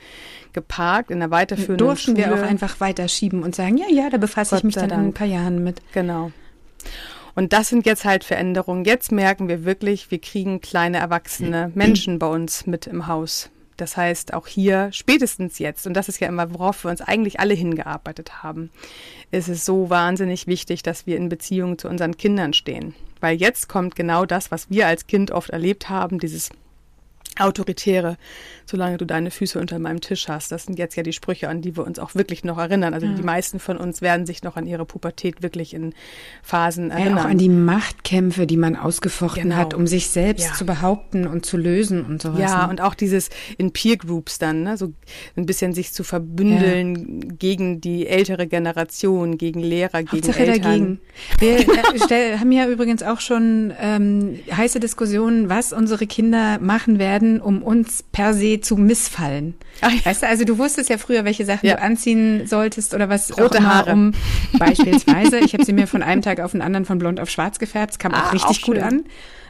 geparkt, 0.53 1.11
in 1.11 1.19
der 1.19 1.31
weiterführenden 1.31 1.85
Durften 1.85 2.15
Schule. 2.15 2.29
wir 2.29 2.33
auch 2.33 2.47
einfach 2.47 2.79
weiterschieben 2.79 3.43
und 3.43 3.53
sagen, 3.53 3.77
ja, 3.77 3.87
ja, 3.89 4.09
da 4.09 4.17
befasse 4.17 4.51
Gott 4.51 4.59
ich 4.59 4.63
mich 4.63 4.75
dann 4.75 4.89
Dank. 4.89 5.01
in 5.01 5.09
ein 5.09 5.13
paar 5.13 5.27
Jahren 5.27 5.63
mit. 5.63 5.81
Genau. 5.93 6.31
Und 7.35 7.51
das 7.51 7.67
sind 7.67 7.85
jetzt 7.85 8.05
halt 8.05 8.23
Veränderungen. 8.23 8.85
Jetzt 8.85 9.11
merken 9.11 9.49
wir 9.49 9.65
wirklich, 9.65 10.09
wir 10.09 10.19
kriegen 10.19 10.61
kleine 10.61 10.99
erwachsene 10.99 11.69
Menschen 11.75 12.17
bei 12.17 12.27
uns 12.27 12.65
mit 12.65 12.87
im 12.87 13.07
Haus. 13.07 13.49
Das 13.77 13.97
heißt, 13.97 14.33
auch 14.33 14.47
hier 14.47 14.89
spätestens 14.91 15.59
jetzt, 15.59 15.85
und 15.85 15.93
das 15.93 16.09
ist 16.09 16.19
ja 16.19 16.27
immer, 16.27 16.53
worauf 16.53 16.83
wir 16.83 16.91
uns 16.91 17.01
eigentlich 17.01 17.39
alle 17.39 17.53
hingearbeitet 17.53 18.43
haben, 18.43 18.71
ist 19.31 19.49
es 19.49 19.65
so 19.65 19.89
wahnsinnig 19.89 20.47
wichtig, 20.47 20.83
dass 20.83 21.05
wir 21.05 21.17
in 21.17 21.29
Beziehung 21.29 21.77
zu 21.77 21.89
unseren 21.89 22.17
Kindern 22.17 22.53
stehen. 22.53 22.95
Weil 23.19 23.37
jetzt 23.37 23.67
kommt 23.67 23.95
genau 23.95 24.25
das, 24.25 24.51
was 24.51 24.69
wir 24.69 24.87
als 24.87 25.07
Kind 25.07 25.31
oft 25.31 25.49
erlebt 25.49 25.89
haben, 25.89 26.19
dieses 26.19 26.49
Autoritäre, 27.39 28.17
solange 28.65 28.97
du 28.97 29.05
deine 29.05 29.31
Füße 29.31 29.59
unter 29.59 29.79
meinem 29.79 30.01
Tisch 30.01 30.27
hast. 30.27 30.51
Das 30.51 30.65
sind 30.65 30.79
jetzt 30.79 30.95
ja 30.95 31.03
die 31.03 31.13
Sprüche, 31.13 31.49
an 31.49 31.61
die 31.61 31.75
wir 31.75 31.85
uns 31.85 31.99
auch 31.99 32.15
wirklich 32.15 32.43
noch 32.43 32.57
erinnern. 32.57 32.93
Also 32.93 33.07
ja. 33.07 33.13
die 33.13 33.23
meisten 33.23 33.59
von 33.59 33.77
uns 33.77 34.01
werden 34.01 34.25
sich 34.25 34.43
noch 34.43 34.55
an 34.55 34.67
ihre 34.67 34.85
Pubertät 34.85 35.43
wirklich 35.43 35.73
in 35.73 35.93
Phasen 36.43 36.91
erinnern. 36.91 37.17
Ja, 37.17 37.23
auch 37.23 37.29
an 37.29 37.37
die 37.37 37.49
Machtkämpfe, 37.49 38.47
die 38.47 38.57
man 38.57 38.75
ausgefochten 38.75 39.43
genau. 39.43 39.55
hat, 39.55 39.73
um 39.73 39.87
sich 39.87 40.09
selbst 40.09 40.47
ja. 40.47 40.53
zu 40.53 40.65
behaupten 40.65 41.27
und 41.27 41.45
zu 41.45 41.57
lösen 41.57 42.05
und 42.05 42.21
sowas. 42.21 42.39
Ja, 42.39 42.65
ne? 42.65 42.69
und 42.69 42.81
auch 42.81 42.95
dieses 42.95 43.29
in 43.57 43.71
Peer 43.71 43.97
Groups 43.97 44.39
dann, 44.39 44.63
ne? 44.63 44.77
so 44.77 44.93
ein 45.35 45.45
bisschen 45.45 45.73
sich 45.73 45.93
zu 45.93 46.03
verbündeln 46.03 47.37
gegen 47.37 47.81
die 47.81 48.07
ältere 48.07 48.47
Generation, 48.47 49.37
gegen 49.37 49.59
Lehrer, 49.59 50.03
gegen 50.03 50.11
Hauptsache 50.11 50.45
Eltern. 50.45 50.61
dagegen. 50.61 50.99
Wir 51.39 51.59
äh, 52.11 52.37
haben 52.37 52.51
ja 52.51 52.67
übrigens 52.67 53.03
auch 53.03 53.19
schon 53.19 53.73
ähm, 53.79 54.39
heiße 54.51 54.79
Diskussionen, 54.79 55.49
was 55.49 55.73
unsere 55.73 56.07
Kinder 56.07 56.59
machen 56.59 56.99
werden, 57.25 57.41
um 57.41 57.63
uns 57.63 58.03
per 58.11 58.33
se 58.33 58.61
zu 58.61 58.77
missfallen. 58.77 59.55
Ach, 59.81 59.91
ja. 59.91 60.05
Weißt 60.05 60.23
du, 60.23 60.27
also 60.27 60.45
du 60.45 60.57
wusstest 60.57 60.89
ja 60.89 60.97
früher, 60.97 61.25
welche 61.25 61.45
Sachen 61.45 61.65
ja. 61.65 61.75
du 61.75 61.81
anziehen 61.81 62.47
solltest 62.47 62.93
oder 62.93 63.09
was 63.09 63.37
Rote 63.37 63.57
immer, 63.57 63.75
Haare. 63.75 63.93
Um, 63.93 64.11
beispielsweise. 64.59 65.39
ich 65.39 65.53
habe 65.53 65.65
sie 65.65 65.73
mir 65.73 65.87
von 65.87 66.03
einem 66.03 66.21
Tag 66.21 66.39
auf 66.39 66.51
den 66.51 66.61
anderen 66.61 66.85
von 66.85 66.99
blond 66.99 67.19
auf 67.19 67.29
schwarz 67.29 67.59
gefärbt. 67.59 67.93
Das 67.93 67.99
kam 67.99 68.13
ah, 68.13 68.27
auch 68.27 68.33
richtig 68.33 68.63
auch 68.63 68.65
gut 68.65 68.79
an. 68.79 69.03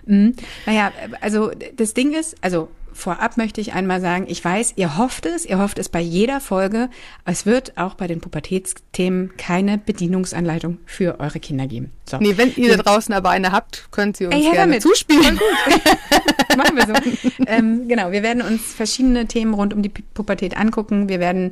Mhm. 0.05 0.36
Naja, 0.65 0.91
also 1.22 1.51
das 1.75 1.94
Ding 1.94 2.13
ist, 2.13 2.36
also 2.41 2.70
vorab 2.94 3.38
möchte 3.38 3.60
ich 3.60 3.74
einmal 3.74 4.00
sagen, 4.00 4.25
ich 4.29 4.44
weiß, 4.44 4.74
ihr 4.77 4.98
hofft 4.98 5.25
es, 5.25 5.46
ihr 5.46 5.60
hofft 5.60 5.79
es 5.79 5.89
bei 5.89 6.00
jeder 6.00 6.39
Folge. 6.39 6.89
Es 7.25 7.46
wird 7.46 7.77
auch 7.77 7.96
bei 7.96 8.08
den 8.08 8.22
Pubertätsthemen 8.22 9.36
keine 9.38 9.77
Bedienungsanleitung 9.77 10.77
für 10.86 11.20
eure 11.20 11.39
Kinder 11.39 11.67
geben. 11.67 11.91
So. 12.10 12.17
Nee, 12.17 12.38
wenn 12.38 12.55
ihr 12.55 12.77
da 12.77 12.84
draußen 12.84 13.13
aber 13.13 13.32
eine 13.32 13.51
habt, 13.51 13.88
könnt 13.91 14.22
ihr 14.22 14.27
uns 14.27 14.36
Ey, 14.36 14.44
gerne 14.44 14.58
damit. 14.58 14.82
zuspielen. 14.82 15.39
Machen 16.58 16.75
wir 16.75 16.88
so. 16.88 16.94
ähm, 17.48 17.88
genau, 17.88 18.12
wir 18.12 18.24
werden 18.24 18.42
uns 18.42 18.62
verschiedene 18.74 19.27
Themen 19.27 19.54
rund 19.54 19.74
um 19.74 19.82
die 19.82 19.89
Pubertät 19.89 20.58
angucken. 20.58 21.10
Wir 21.10 21.20
werden 21.20 21.51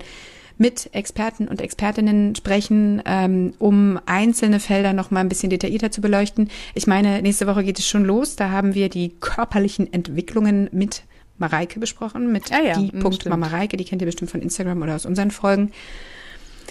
mit 0.58 0.90
Experten 0.94 1.48
und 1.48 1.62
Expertinnen 1.62 2.36
sprechen, 2.36 3.02
ähm, 3.06 3.54
um 3.60 4.00
einzelne 4.06 4.60
Felder 4.60 4.94
noch 4.94 5.12
mal 5.12 5.22
ein 5.22 5.30
bisschen 5.30 5.50
detaillierter 5.50 5.92
zu 5.92 6.02
beleuchten. 6.02 6.50
Ich 6.74 6.88
meine, 6.88 7.22
nächste 7.22 7.48
Woche 7.48 7.64
geht 7.64 7.80
es 7.80 7.88
schon 7.88 8.06
los. 8.06 8.36
Da 8.36 8.50
haben 8.50 8.76
wir 8.76 8.90
die 8.90 9.10
körperlichen 9.20 9.92
Entwicklungen 9.92 10.70
mit 10.72 11.04
Mareike 11.38 11.80
besprochen, 11.80 12.32
mit 12.32 12.52
ah 12.52 12.62
ja, 12.62 12.78
die 12.78 12.92
Punkt 12.92 13.26
Mama 13.26 13.48
Mareike, 13.48 13.76
die 13.76 13.86
kennt 13.86 14.02
ihr 14.02 14.06
bestimmt 14.06 14.30
von 14.30 14.42
Instagram 14.42 14.82
oder 14.82 14.96
aus 14.96 15.06
unseren 15.06 15.32
Folgen. 15.32 15.72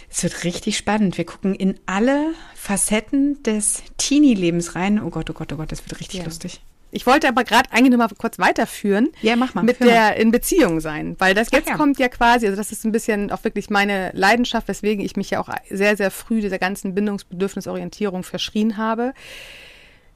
Es 0.09 0.23
wird 0.23 0.45
richtig 0.45 0.77
spannend. 0.77 1.19
Wir 1.19 1.25
gucken 1.25 1.55
in 1.55 1.75
alle 1.87 2.33
Facetten 2.55 3.43
des 3.43 3.83
Teenie-Lebens 3.97 4.75
rein. 4.75 5.03
Oh 5.03 5.11
Gott, 5.11 5.29
oh 5.31 5.33
Gott, 5.33 5.53
oh 5.53 5.57
Gott, 5.57 5.73
das 5.73 5.85
wird 5.85 6.01
richtig 6.01 6.21
ja. 6.21 6.25
lustig. 6.25 6.61
Ich 6.95 7.07
wollte 7.07 7.27
aber 7.27 7.43
gerade 7.43 7.73
eigentlich 7.73 7.91
noch 7.91 7.99
mal 7.99 8.09
kurz 8.17 8.39
weiterführen. 8.39 9.09
Ja, 9.23 9.35
mach 9.35 9.55
mal. 9.55 9.63
Mit 9.63 9.81
der 9.81 10.11
mal. 10.11 10.11
in 10.11 10.31
Beziehung 10.31 10.81
sein, 10.81 11.17
weil 11.19 11.35
das 11.35 11.51
jetzt 11.51 11.71
ja. 11.71 11.77
kommt 11.77 11.99
ja 11.99 12.09
quasi, 12.09 12.47
also 12.47 12.57
das 12.57 12.71
ist 12.71 12.85
ein 12.85 12.93
bisschen 12.93 13.33
auch 13.33 13.43
wirklich 13.45 13.71
meine 13.71 14.11
Leidenschaft, 14.13 14.69
weswegen 14.69 15.05
ich 15.05 15.17
mich 15.17 15.31
ja 15.31 15.41
auch 15.41 15.49
sehr, 15.71 15.97
sehr 15.97 16.11
früh 16.11 16.43
dieser 16.43 16.59
ganzen 16.59 16.95
Bindungsbedürfnisorientierung 16.95 18.23
verschrien 18.23 18.77
habe 18.77 19.15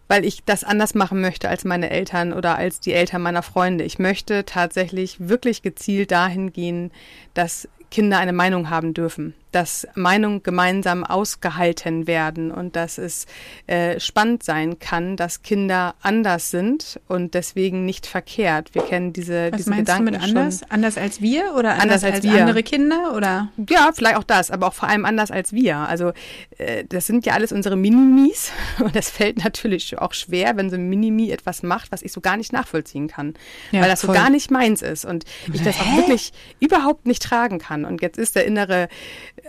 weil 0.09 0.25
ich 0.25 0.45
das 0.45 0.64
anders 0.64 0.95
machen 0.95 1.21
möchte 1.21 1.49
als 1.49 1.64
meine 1.64 1.90
Eltern 1.90 2.33
oder 2.33 2.56
als 2.56 2.80
die 2.80 2.92
Eltern 2.92 3.23
meiner 3.23 3.42
Freunde. 3.42 3.85
Ich 3.85 3.99
möchte 3.99 4.45
tatsächlich 4.45 5.28
wirklich 5.28 5.62
gezielt 5.62 6.12
dahin 6.12 6.52
gehen, 6.52 6.92
dass 7.35 7.68
Kinder 7.90 8.18
eine 8.18 8.33
Meinung 8.33 8.71
haben 8.71 8.95
dürfen, 8.95 9.35
dass 9.57 9.89
Meinungen 9.95 10.43
gemeinsam 10.43 11.03
ausgehalten 11.03 12.07
werden 12.07 12.51
und 12.51 12.77
dass 12.77 12.99
es 12.99 13.25
äh, 13.67 13.99
spannend 13.99 14.43
sein 14.43 14.79
kann, 14.79 15.17
dass 15.17 15.41
Kinder 15.41 15.95
anders 16.03 16.51
sind 16.51 17.01
und 17.09 17.33
deswegen 17.33 17.87
nicht 17.87 18.07
verkehrt. 18.07 18.75
Wir 18.75 18.83
kennen 18.83 19.15
diese, 19.15 19.51
Was 19.51 19.57
diese 19.57 19.71
meinst 19.71 19.87
Gedanken 19.87 20.05
du 20.05 20.13
mit 20.13 20.23
anders? 20.23 20.59
Schon. 20.59 20.71
Anders 20.71 20.99
als 20.99 21.23
wir 21.23 21.55
oder 21.55 21.71
anders, 21.71 21.83
anders 21.83 22.05
als, 22.05 22.15
als 22.17 22.25
wir. 22.25 22.41
andere 22.43 22.63
Kinder 22.63 23.15
oder? 23.17 23.49
Ja, 23.71 23.93
vielleicht 23.95 24.17
auch 24.17 24.25
das, 24.25 24.51
aber 24.51 24.67
auch 24.67 24.75
vor 24.75 24.91
allem 24.91 25.07
anders 25.07 25.31
als 25.31 25.55
wir. 25.55 25.79
Also 25.79 26.13
äh, 26.59 26.85
das 26.87 27.07
sind 27.07 27.25
ja 27.25 27.33
alles 27.33 27.51
unsere 27.51 27.77
Minimis 27.77 28.53
und 28.81 28.95
es 28.95 29.09
fällt 29.09 29.43
natürlich 29.43 29.97
auch 29.97 30.13
schwer, 30.13 30.59
wenn 30.59 30.69
so 30.69 30.77
ein 30.77 30.87
Minimi 30.87 31.31
etwas 31.31 31.63
macht, 31.63 31.93
was 31.93 32.03
ich 32.03 32.13
so 32.13 32.21
gar 32.21 32.37
nicht 32.37 32.53
nachvollziehen 32.53 33.09
kann, 33.09 33.33
ja, 33.73 33.81
weil 33.81 33.89
das 33.89 34.03
voll. 34.03 34.15
so 34.15 34.21
gar 34.21 34.29
nicht 34.29 34.51
meins 34.51 34.83
ist 34.83 35.07
und 35.07 35.25
ich 35.51 35.63
das 35.63 35.81
auch 35.81 35.97
wirklich 35.97 36.35
überhaupt 36.61 37.07
nicht 37.07 37.23
tragen 37.23 37.59
kann. 37.59 37.87
Und 37.87 38.03
jetzt 38.03 38.19
ist 38.19 38.37
der 38.37 38.45
innere 38.45 38.89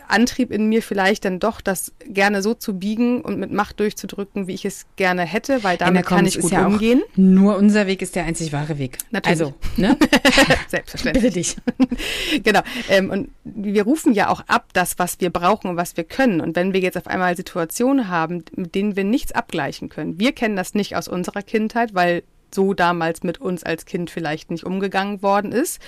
Antrieb 0.08 0.52
in 0.52 0.68
mir 0.70 0.82
vielleicht 0.82 1.26
dann 1.26 1.40
doch, 1.40 1.62
das 1.62 1.94
gerne 2.06 2.42
so 2.42 2.54
zu 2.54 2.78
biegen 2.78 3.22
und 3.22 3.40
mit 3.40 3.52
Macht 3.52 3.80
durchzudrücken, 3.80 4.48
wie 4.48 4.54
ich 4.54 4.66
es 4.66 4.86
gerne 4.96 5.24
hätte, 5.24 5.64
weil 5.64 5.78
damit 5.78 6.06
kann 6.06 6.26
ich 6.26 6.40
gut 6.40 6.52
ja 6.52 6.66
umgehen. 6.66 7.02
Nur 7.16 7.58
unser 7.58 7.88
Weg 7.88 8.02
ist 8.02 8.16
der 8.16 8.26
einzig 8.26 8.54
wahre 8.54 8.78
Weg. 8.78 8.98
Natürlich. 9.12 9.42
Also, 9.42 9.54
ne? 9.76 9.98
Selbstverständlich. 10.68 11.24
Bitte 11.24 11.34
dich. 11.34 12.44
genau. 12.44 12.62
Ähm, 12.90 13.10
und 13.10 13.30
wir 13.44 13.84
rufen 13.84 14.14
ja 14.14 14.30
auch 14.30 14.42
ab, 14.48 14.68
das, 14.74 15.00
was 15.00 15.20
wir 15.20 15.30
brauchen 15.30 15.72
und 15.72 15.78
was 15.78 15.98
wir 15.98 16.04
können. 16.04 16.42
Und 16.42 16.56
wenn 16.56 16.74
wir 16.74 16.80
jetzt 16.80 16.98
auf 16.98 17.08
einmal 17.08 17.36
Situationen 17.36 18.08
haben, 18.08 18.44
mit 18.56 18.76
denen 18.76 18.96
wir 18.96 19.04
nichts 19.04 19.32
abgleichen 19.32 19.90
können, 19.90 20.20
wir 20.20 20.32
kennen 20.32 20.56
das 20.56 20.74
nicht 20.74 20.96
aus 20.96 21.08
unserer 21.08 21.42
Kindheit, 21.42 21.94
weil 21.94 22.24
so 22.54 22.74
damals 22.74 23.24
mit 23.24 23.40
uns 23.40 23.64
als 23.64 23.86
Kind 23.86 24.10
vielleicht 24.10 24.52
nicht 24.52 24.64
umgegangen 24.64 25.22
worden 25.22 25.52
ist 25.52 25.80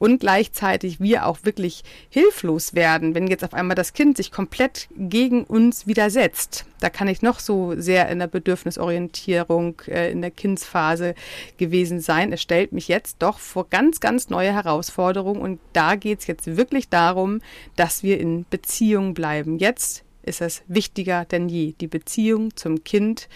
und 0.00 0.20
gleichzeitig 0.20 0.98
wir 0.98 1.26
auch 1.26 1.40
wirklich 1.42 1.84
hilflos 2.08 2.74
werden, 2.74 3.14
wenn 3.14 3.26
jetzt 3.26 3.44
auf 3.44 3.52
einmal 3.52 3.74
das 3.74 3.92
Kind 3.92 4.16
sich 4.16 4.32
komplett 4.32 4.88
gegen 4.96 5.44
uns 5.44 5.86
widersetzt. 5.86 6.64
Da 6.80 6.88
kann 6.88 7.06
ich 7.06 7.20
noch 7.20 7.38
so 7.38 7.74
sehr 7.76 8.08
in 8.08 8.18
der 8.18 8.26
Bedürfnisorientierung 8.26 9.82
äh, 9.86 10.10
in 10.10 10.22
der 10.22 10.30
Kindsphase 10.30 11.14
gewesen 11.58 12.00
sein. 12.00 12.32
Es 12.32 12.40
stellt 12.40 12.72
mich 12.72 12.88
jetzt 12.88 13.16
doch 13.18 13.38
vor 13.38 13.68
ganz, 13.68 14.00
ganz 14.00 14.30
neue 14.30 14.54
Herausforderungen 14.54 15.42
und 15.42 15.60
da 15.74 15.96
geht 15.96 16.20
es 16.20 16.26
jetzt 16.26 16.56
wirklich 16.56 16.88
darum, 16.88 17.42
dass 17.76 18.02
wir 18.02 18.18
in 18.18 18.46
Beziehung 18.48 19.12
bleiben. 19.12 19.58
Jetzt 19.58 20.04
ist 20.22 20.40
es 20.40 20.62
wichtiger 20.66 21.24
denn 21.26 21.48
je, 21.48 21.74
die 21.80 21.88
Beziehung 21.88 22.56
zum 22.56 22.84
Kind 22.84 23.28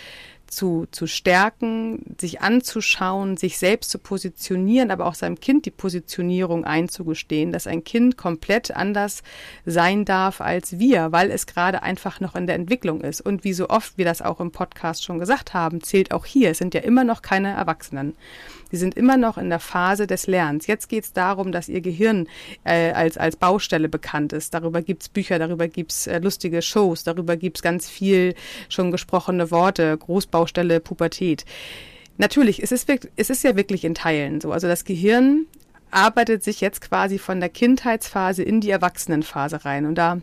zu, 0.55 0.87
zu 0.91 1.07
stärken, 1.07 2.17
sich 2.21 2.41
anzuschauen, 2.41 3.37
sich 3.37 3.59
selbst 3.59 3.91
zu 3.91 3.99
positionieren, 3.99 4.91
aber 4.91 5.07
auch 5.07 5.15
seinem 5.15 5.41
Kind 5.41 5.67
die 5.67 5.71
Positionierung 5.71 6.65
einzugestehen, 6.65 7.53
dass 7.53 7.67
ein 7.67 7.85
Kind 7.85 8.17
komplett 8.17 8.75
anders 8.75 9.23
sein 9.67 10.05
darf 10.05 10.41
als 10.41 10.79
wir, 10.79 11.13
weil 11.13 11.31
es 11.31 11.47
gerade 11.47 11.83
einfach 11.83 12.21
noch 12.21 12.35
in 12.35 12.47
der 12.47 12.57
Entwicklung 12.57 13.01
ist. 13.01 13.21
Und 13.21 13.45
wie 13.45 13.53
so 13.53 13.69
oft 13.69 13.99
wir 13.99 14.05
das 14.05 14.23
auch 14.23 14.41
im 14.41 14.53
Podcast 14.53 15.05
schon 15.05 15.19
gesagt 15.19 15.55
haben, 15.55 15.83
zählt 15.83 16.13
auch 16.13 16.27
hier, 16.27 16.51
es 16.51 16.59
sind 16.59 16.75
ja 16.75 16.81
immer 16.81 17.05
noch 17.05 17.23
keine 17.23 17.53
Erwachsenen. 17.53 18.15
Sie 18.75 18.81
sind 18.81 18.97
immer 18.97 19.17
noch 19.17 19.39
in 19.39 19.51
der 19.51 19.61
Phase 19.61 20.09
des 20.09 20.27
Lernens. 20.27 20.67
Jetzt 20.67 20.89
geht 20.89 21.05
es 21.05 21.13
darum, 21.13 21.53
dass 21.53 21.69
ihr 21.69 21.81
Gehirn 21.81 22.27
äh, 22.65 22.91
als, 22.91 23.17
als 23.17 23.37
Baustelle 23.37 23.89
bekannt 23.89 24.33
ist. 24.33 24.53
Darüber 24.53 24.83
gibt's 24.83 25.09
Bücher, 25.09 25.39
darüber 25.39 25.69
gibt's 25.69 26.09
äh, 26.09 26.19
lustige 26.19 26.61
Shows, 26.61 27.05
darüber 27.05 27.37
gibt's 27.37 27.63
ganz 27.63 27.89
viel 27.89 28.35
schon 28.69 28.91
gesprochene 28.91 29.53
Worte, 29.53 29.97
Großbaustelle, 30.45 30.81
Pubertät. 30.81 31.45
Natürlich, 32.19 32.63
es 32.63 32.71
ist, 32.71 32.89
es 33.17 33.31
ist 33.31 33.43
ja 33.43 33.57
wirklich 33.57 33.85
in 33.85 33.95
Teilen 33.95 34.41
so. 34.41 34.53
Also 34.53 34.69
das 34.69 34.85
Gehirn 34.85 35.47
arbeitet 35.91 36.45
sich 36.45 36.61
jetzt 36.61 36.81
quasi 36.81 37.19
von 37.19 37.41
der 37.41 37.49
Kindheitsphase 37.49 38.43
in 38.43 38.61
die 38.61 38.71
Erwachsenenphase 38.71 39.65
rein. 39.65 39.87
Und 39.87 39.97
da 39.97 40.21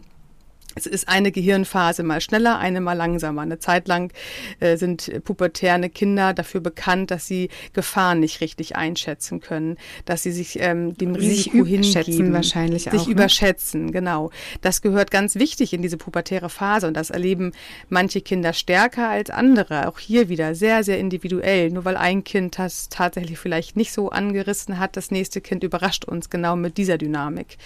es 0.76 0.86
ist 0.86 1.08
eine 1.08 1.32
Gehirnphase 1.32 2.04
mal 2.04 2.22
schneller, 2.22 2.60
eine 2.60 2.82
mal 2.82 2.94
langsamer. 2.94 3.42
Eine 3.42 3.60
Zeit 3.60 3.88
lang 3.88 4.12
äh, 4.60 4.78
sind 4.78 5.24
pubertäre 5.24 5.90
Kinder 5.90 6.34
dafür 6.34 6.62
bekannt, 6.62 7.12
dass 7.12 7.28
sie 7.28 7.50
Gefahren 7.74 8.20
nicht 8.20 8.42
richtig 8.42 8.76
einschätzen 8.76 9.40
können, 9.40 9.78
dass 10.06 10.24
sie 10.24 10.32
sich 10.32 10.60
ähm, 10.60 10.98
dem 10.98 11.16
sich 11.16 11.24
Risiko 11.54 11.66
hingeben, 11.66 12.34
wahrscheinlich 12.34 12.84
sich 12.84 12.94
auch, 12.94 13.08
ne? 13.08 13.12
überschätzen. 13.12 13.92
Genau, 13.92 14.32
das 14.62 14.82
gehört 14.82 15.12
ganz 15.12 15.36
wichtig 15.36 15.74
in 15.74 15.82
diese 15.82 15.98
pubertäre 15.98 16.50
Phase 16.50 16.88
und 16.88 16.96
das 16.96 17.10
erleben 17.10 17.52
manche 17.90 18.22
Kinder 18.22 18.54
stärker 18.54 19.10
als 19.10 19.30
andere. 19.30 19.88
Auch 19.88 20.00
hier 20.00 20.30
wieder 20.30 20.56
sehr 20.56 20.84
sehr 20.84 21.00
individuell. 21.00 21.70
Nur 21.70 21.86
weil 21.86 21.98
ein 21.98 22.24
Kind 22.24 22.58
das 22.58 22.90
tatsächlich 22.90 23.38
vielleicht 23.38 23.76
nicht 23.76 23.92
so 23.92 24.10
angerissen 24.10 24.80
hat, 24.80 24.98
das 24.98 25.12
nächste 25.12 25.42
Kind 25.42 25.64
überrascht 25.64 26.06
uns 26.06 26.30
genau 26.30 26.56
mit 26.56 26.78
dieser 26.78 26.98
Dynamik 26.98 27.58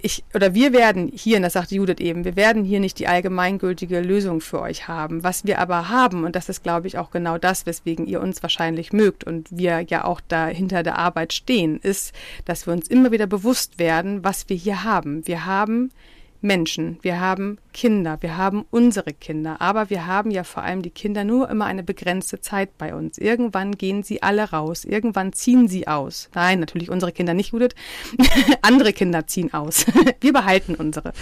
ich 0.00 0.24
oder 0.34 0.54
wir 0.54 0.72
werden 0.72 1.10
hier, 1.12 1.36
und 1.36 1.42
das 1.42 1.54
sagte 1.54 1.74
Judith 1.74 1.98
eben, 1.98 2.24
wir 2.24 2.36
werden 2.36 2.64
hier 2.64 2.80
nicht 2.80 2.98
die 2.98 3.08
allgemeingültige 3.08 4.00
Lösung 4.00 4.40
für 4.40 4.60
euch 4.60 4.86
haben. 4.88 5.24
Was 5.24 5.44
wir 5.44 5.58
aber 5.58 5.88
haben, 5.88 6.24
und 6.24 6.36
das 6.36 6.48
ist, 6.48 6.62
glaube 6.62 6.86
ich, 6.86 6.98
auch 6.98 7.10
genau 7.10 7.38
das, 7.38 7.66
weswegen 7.66 8.06
ihr 8.06 8.20
uns 8.20 8.42
wahrscheinlich 8.42 8.92
mögt 8.92 9.24
und 9.24 9.48
wir 9.50 9.80
ja 9.88 10.04
auch 10.04 10.20
da 10.26 10.46
hinter 10.46 10.82
der 10.82 10.98
Arbeit 10.98 11.32
stehen, 11.32 11.78
ist, 11.82 12.14
dass 12.44 12.66
wir 12.66 12.72
uns 12.72 12.88
immer 12.88 13.10
wieder 13.10 13.26
bewusst 13.26 13.78
werden, 13.78 14.24
was 14.24 14.48
wir 14.48 14.56
hier 14.56 14.84
haben. 14.84 15.26
Wir 15.26 15.46
haben 15.46 15.90
Menschen, 16.40 16.98
wir 17.02 17.20
haben 17.20 17.58
Kinder, 17.72 18.18
wir 18.20 18.36
haben 18.36 18.64
unsere 18.70 19.12
Kinder, 19.12 19.60
aber 19.60 19.90
wir 19.90 20.06
haben 20.06 20.30
ja 20.30 20.44
vor 20.44 20.62
allem 20.62 20.82
die 20.82 20.90
Kinder 20.90 21.24
nur 21.24 21.48
immer 21.48 21.66
eine 21.66 21.82
begrenzte 21.82 22.40
Zeit 22.40 22.76
bei 22.76 22.94
uns. 22.94 23.18
Irgendwann 23.18 23.72
gehen 23.76 24.02
sie 24.02 24.22
alle 24.22 24.50
raus, 24.50 24.84
irgendwann 24.84 25.32
ziehen 25.32 25.68
sie 25.68 25.86
aus. 25.86 26.28
Nein, 26.34 26.60
natürlich 26.60 26.90
unsere 26.90 27.12
Kinder 27.12 27.34
nicht, 27.34 27.52
Judith. 27.52 27.74
Andere 28.62 28.92
Kinder 28.92 29.26
ziehen 29.26 29.52
aus. 29.52 29.86
wir 30.20 30.32
behalten 30.32 30.74
unsere. 30.74 31.12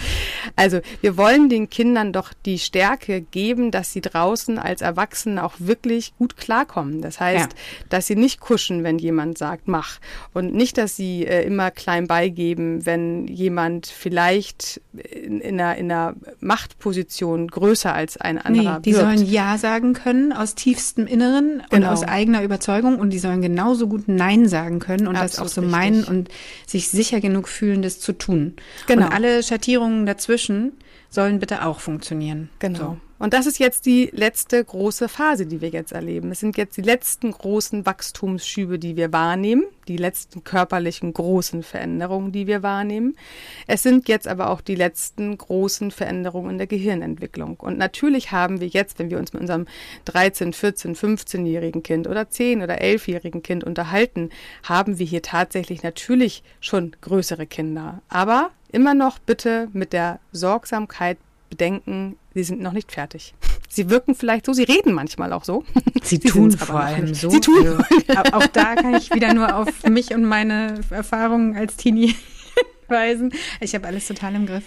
Also 0.55 0.79
wir 1.01 1.17
wollen 1.17 1.49
den 1.49 1.69
Kindern 1.69 2.13
doch 2.13 2.33
die 2.45 2.59
Stärke 2.59 3.21
geben, 3.21 3.71
dass 3.71 3.93
sie 3.93 4.01
draußen 4.01 4.57
als 4.57 4.81
Erwachsene 4.81 5.43
auch 5.43 5.53
wirklich 5.59 6.15
gut 6.17 6.37
klarkommen. 6.37 7.01
Das 7.01 7.19
heißt, 7.19 7.53
ja. 7.53 7.59
dass 7.89 8.07
sie 8.07 8.15
nicht 8.15 8.39
kuschen, 8.39 8.83
wenn 8.83 8.97
jemand 8.97 9.37
sagt, 9.37 9.67
mach. 9.67 9.99
Und 10.33 10.53
nicht, 10.53 10.77
dass 10.77 10.95
sie 10.95 11.25
äh, 11.25 11.43
immer 11.43 11.71
klein 11.71 12.07
beigeben, 12.07 12.85
wenn 12.85 13.27
jemand 13.27 13.87
vielleicht 13.87 14.81
in, 15.11 15.41
in 15.41 15.59
einer, 15.59 15.77
in 15.77 15.91
einer 15.91 16.15
Machtposition 16.39 17.47
größer 17.47 17.93
als 17.93 18.17
ein 18.17 18.37
anderer 18.37 18.75
nee, 18.75 18.81
die 18.83 18.93
wirkt. 18.93 19.05
sollen 19.05 19.25
Ja 19.25 19.57
sagen 19.57 19.93
können 19.93 20.33
aus 20.33 20.55
tiefstem 20.55 21.07
Inneren 21.07 21.63
genau. 21.69 21.87
und 21.87 21.93
aus 21.93 22.03
eigener 22.03 22.43
Überzeugung 22.43 22.99
und 22.99 23.11
die 23.11 23.19
sollen 23.19 23.41
genauso 23.41 23.87
gut 23.87 24.07
Nein 24.07 24.47
sagen 24.47 24.79
können 24.79 25.07
und 25.07 25.15
Absolut 25.15 25.33
das 25.33 25.39
auch 25.39 25.53
so 25.53 25.61
richtig. 25.61 25.71
meinen 25.77 26.03
und 26.03 26.29
sich 26.65 26.89
sicher 26.89 27.21
genug 27.21 27.47
fühlen, 27.47 27.81
das 27.81 27.99
zu 27.99 28.13
tun. 28.13 28.53
Genau. 28.87 29.05
Und 29.05 29.13
alle 29.13 29.43
Schattierungen 29.43 30.05
dazwischen 30.05 30.73
sollen 31.09 31.39
bitte 31.39 31.65
auch 31.65 31.79
funktionieren. 31.79 32.49
Genau. 32.59 32.77
So. 32.77 32.97
Und 33.19 33.33
das 33.33 33.47
ist 33.47 33.57
jetzt 33.57 33.87
die 33.87 34.11
letzte 34.13 34.63
große 34.63 35.09
Phase, 35.09 35.47
die 35.47 35.59
wir 35.59 35.69
jetzt 35.69 35.91
erleben. 35.91 36.31
Es 36.31 36.39
sind 36.39 36.55
jetzt 36.55 36.77
die 36.77 36.83
letzten 36.83 37.31
großen 37.31 37.85
Wachstumsschübe, 37.85 38.77
die 38.77 38.95
wir 38.95 39.11
wahrnehmen, 39.11 39.63
die 39.87 39.97
letzten 39.97 40.43
körperlichen 40.43 41.13
großen 41.13 41.63
Veränderungen, 41.63 42.31
die 42.31 42.45
wir 42.45 42.61
wahrnehmen. 42.61 43.17
Es 43.65 43.81
sind 43.81 44.07
jetzt 44.07 44.27
aber 44.27 44.51
auch 44.51 44.61
die 44.61 44.75
letzten 44.75 45.35
großen 45.35 45.89
Veränderungen 45.89 46.51
in 46.51 46.57
der 46.59 46.67
Gehirnentwicklung. 46.67 47.55
Und 47.57 47.79
natürlich 47.79 48.31
haben 48.31 48.61
wir 48.61 48.67
jetzt, 48.67 48.99
wenn 48.99 49.09
wir 49.09 49.17
uns 49.17 49.33
mit 49.33 49.41
unserem 49.41 49.65
13, 50.05 50.53
14, 50.53 50.95
15-jährigen 50.95 51.81
Kind 51.81 52.07
oder 52.07 52.21
10- 52.21 52.63
oder 52.63 52.81
11-jährigen 52.81 53.41
Kind 53.41 53.63
unterhalten, 53.63 54.29
haben 54.61 54.99
wir 54.99 55.07
hier 55.07 55.23
tatsächlich 55.23 55.81
natürlich 55.81 56.43
schon 56.59 56.95
größere 57.01 57.47
Kinder. 57.47 58.03
Aber 58.09 58.51
immer 58.71 58.93
noch 58.93 59.19
bitte 59.19 59.69
mit 59.73 59.93
der 59.93 60.19
Sorgsamkeit 60.31 61.17
bedenken, 61.49 62.17
sie 62.33 62.43
sind 62.43 62.61
noch 62.61 62.73
nicht 62.73 62.91
fertig. 62.91 63.33
Sie 63.69 63.89
wirken 63.89 64.15
vielleicht 64.15 64.45
so, 64.45 64.53
sie 64.53 64.63
reden 64.63 64.93
manchmal 64.93 65.33
auch 65.33 65.43
so. 65.43 65.63
Sie, 66.03 66.17
sie 66.17 66.19
tun 66.19 66.51
vor 66.51 66.79
allem 66.79 67.13
so. 67.13 67.29
Sie 67.29 67.39
tun. 67.39 67.83
Also, 68.07 68.33
auch 68.33 68.47
da 68.47 68.75
kann 68.75 68.95
ich 68.95 69.13
wieder 69.13 69.33
nur 69.33 69.55
auf 69.55 69.83
mich 69.83 70.13
und 70.13 70.23
meine 70.23 70.79
Erfahrungen 70.89 71.55
als 71.55 71.75
Teenie 71.75 72.15
weisen. 72.87 73.33
Ich 73.59 73.75
habe 73.75 73.87
alles 73.87 74.07
total 74.07 74.35
im 74.35 74.45
Griff. 74.45 74.63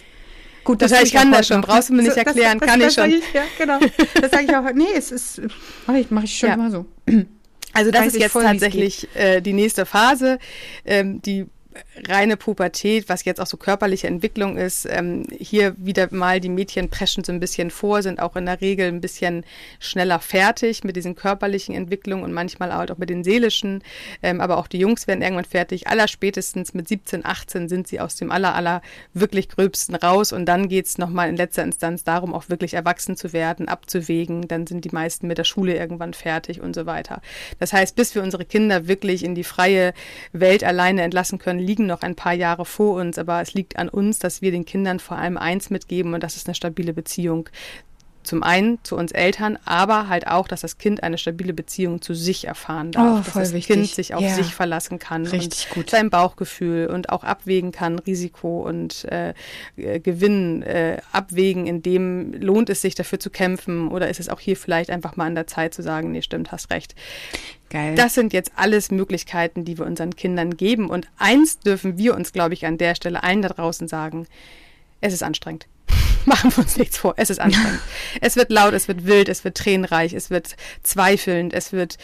Gut, 0.64 0.82
das, 0.82 0.90
das 0.90 1.00
heißt, 1.00 1.08
ich 1.08 1.18
kann 1.18 1.32
das 1.32 1.46
schon. 1.46 1.62
Brauchst 1.62 1.88
du 1.88 1.94
mir 1.94 2.02
nicht 2.02 2.16
erklären, 2.16 2.58
das, 2.58 2.68
das, 2.68 2.70
kann 2.70 2.88
ich 2.88 2.94
schon. 2.94 3.10
Ich, 3.10 3.32
ja, 3.32 3.42
genau. 3.58 3.78
Das 4.20 4.30
sage 4.30 4.44
ich 4.44 4.54
auch. 4.54 4.70
Nee, 4.74 4.92
es 4.94 5.10
ist, 5.10 5.40
mache 5.86 5.98
ich, 6.00 6.10
mach 6.10 6.22
ich 6.22 6.36
schon 6.36 6.48
ja. 6.50 6.54
immer 6.54 6.70
so. 6.70 6.86
Also 7.72 7.90
das 7.90 8.02
Weiß 8.02 8.14
ist 8.14 8.20
jetzt 8.20 8.32
voll, 8.32 8.42
tatsächlich 8.42 9.08
äh, 9.14 9.40
die 9.40 9.52
nächste 9.52 9.86
Phase, 9.86 10.38
ähm, 10.84 11.22
die 11.22 11.46
reine 12.08 12.36
Pubertät, 12.36 13.08
was 13.08 13.24
jetzt 13.24 13.40
auch 13.40 13.46
so 13.46 13.56
körperliche 13.56 14.06
Entwicklung 14.06 14.56
ist, 14.56 14.86
ähm, 14.90 15.24
hier 15.38 15.74
wieder 15.78 16.08
mal 16.12 16.40
die 16.40 16.48
Mädchen 16.48 16.90
preschen 16.90 17.24
so 17.24 17.32
ein 17.32 17.40
bisschen 17.40 17.70
vor, 17.70 18.02
sind 18.02 18.20
auch 18.20 18.36
in 18.36 18.46
der 18.46 18.60
Regel 18.60 18.88
ein 18.88 19.00
bisschen 19.00 19.44
schneller 19.78 20.18
fertig 20.18 20.84
mit 20.84 20.96
diesen 20.96 21.14
körperlichen 21.14 21.74
Entwicklungen 21.74 22.24
und 22.24 22.32
manchmal 22.32 22.72
auch 22.72 22.98
mit 22.98 23.10
den 23.10 23.24
seelischen, 23.24 23.82
ähm, 24.22 24.40
aber 24.40 24.58
auch 24.58 24.66
die 24.66 24.78
Jungs 24.78 25.06
werden 25.06 25.22
irgendwann 25.22 25.44
fertig. 25.44 25.86
Allerspätestens 25.86 26.74
mit 26.74 26.88
17, 26.88 27.24
18 27.24 27.68
sind 27.68 27.88
sie 27.88 28.00
aus 28.00 28.16
dem 28.16 28.30
aller, 28.30 28.54
aller 28.54 28.82
wirklich 29.14 29.48
gröbsten 29.48 29.94
raus 29.94 30.32
und 30.32 30.46
dann 30.46 30.68
geht's 30.68 30.90
es 30.90 30.98
nochmal 30.98 31.28
in 31.28 31.36
letzter 31.36 31.62
Instanz 31.62 32.04
darum, 32.04 32.34
auch 32.34 32.48
wirklich 32.48 32.74
erwachsen 32.74 33.16
zu 33.16 33.32
werden, 33.32 33.68
abzuwägen. 33.68 34.48
Dann 34.48 34.66
sind 34.66 34.84
die 34.84 34.90
meisten 34.90 35.26
mit 35.26 35.38
der 35.38 35.44
Schule 35.44 35.76
irgendwann 35.76 36.14
fertig 36.14 36.60
und 36.60 36.74
so 36.74 36.86
weiter. 36.86 37.22
Das 37.58 37.72
heißt, 37.72 37.94
bis 37.94 38.14
wir 38.14 38.22
unsere 38.22 38.44
Kinder 38.44 38.88
wirklich 38.88 39.24
in 39.24 39.34
die 39.34 39.44
freie 39.44 39.94
Welt 40.32 40.64
alleine 40.64 41.02
entlassen 41.02 41.38
können, 41.38 41.60
liegen 41.70 41.86
noch 41.86 42.02
ein 42.02 42.16
paar 42.16 42.32
Jahre 42.32 42.64
vor 42.64 42.96
uns, 42.96 43.16
aber 43.16 43.40
es 43.40 43.54
liegt 43.54 43.76
an 43.76 43.88
uns, 43.88 44.18
dass 44.18 44.42
wir 44.42 44.50
den 44.50 44.64
Kindern 44.64 44.98
vor 44.98 45.16
allem 45.16 45.36
eins 45.36 45.70
mitgeben 45.70 46.14
und 46.14 46.22
das 46.24 46.34
ist 46.34 46.48
eine 46.48 46.56
stabile 46.56 46.92
Beziehung 46.92 47.48
zum 48.22 48.42
einen 48.42 48.78
zu 48.82 48.96
uns 48.96 49.12
Eltern, 49.12 49.58
aber 49.64 50.08
halt 50.08 50.26
auch, 50.26 50.46
dass 50.46 50.60
das 50.60 50.78
Kind 50.78 51.02
eine 51.02 51.18
stabile 51.18 51.52
Beziehung 51.52 52.02
zu 52.02 52.14
sich 52.14 52.46
erfahren 52.46 52.92
darf. 52.92 53.20
Oh, 53.20 53.24
dass 53.24 53.34
das 53.34 53.52
wichtig. 53.52 53.74
Kind 53.74 53.86
sich 53.88 54.14
auf 54.14 54.22
ja. 54.22 54.34
sich 54.34 54.54
verlassen 54.54 54.98
kann 54.98 55.26
Richtig 55.26 55.68
und 55.70 55.74
gut. 55.74 55.90
sein 55.90 56.10
Bauchgefühl 56.10 56.88
und 56.88 57.10
auch 57.10 57.24
abwägen 57.24 57.72
kann, 57.72 57.98
Risiko 57.98 58.62
und 58.66 59.04
äh, 59.06 59.34
Gewinn 59.76 60.62
äh, 60.62 60.98
abwägen, 61.12 61.66
in 61.66 61.82
dem 61.82 62.32
lohnt 62.34 62.68
es 62.70 62.82
sich 62.82 62.94
dafür 62.94 63.18
zu 63.18 63.30
kämpfen 63.30 63.88
oder 63.88 64.08
ist 64.08 64.20
es 64.20 64.28
auch 64.28 64.40
hier 64.40 64.56
vielleicht 64.56 64.90
einfach 64.90 65.16
mal 65.16 65.26
an 65.26 65.34
der 65.34 65.46
Zeit 65.46 65.74
zu 65.74 65.82
sagen, 65.82 66.12
nee, 66.12 66.22
stimmt, 66.22 66.52
hast 66.52 66.70
recht. 66.70 66.94
Geil. 67.70 67.94
Das 67.94 68.14
sind 68.14 68.32
jetzt 68.32 68.52
alles 68.56 68.90
Möglichkeiten, 68.90 69.64
die 69.64 69.78
wir 69.78 69.86
unseren 69.86 70.16
Kindern 70.16 70.56
geben. 70.56 70.90
Und 70.90 71.06
eins 71.18 71.60
dürfen 71.60 71.96
wir 71.98 72.16
uns, 72.16 72.32
glaube 72.32 72.52
ich, 72.52 72.66
an 72.66 72.78
der 72.78 72.96
Stelle 72.96 73.22
allen 73.22 73.42
da 73.42 73.48
draußen 73.48 73.86
sagen. 73.86 74.26
Es 75.00 75.14
ist 75.14 75.22
anstrengend. 75.22 75.66
Machen 76.26 76.50
wir 76.52 76.58
uns 76.58 76.76
nichts 76.76 76.98
vor. 76.98 77.14
Es 77.16 77.30
ist 77.30 77.40
anstrengend. 77.40 77.80
es 78.20 78.36
wird 78.36 78.50
laut, 78.50 78.74
es 78.74 78.88
wird 78.88 79.06
wild, 79.06 79.28
es 79.28 79.44
wird 79.44 79.56
tränenreich, 79.56 80.12
es 80.12 80.30
wird 80.30 80.56
zweifelnd, 80.82 81.54
es 81.54 81.72
wird, 81.72 81.96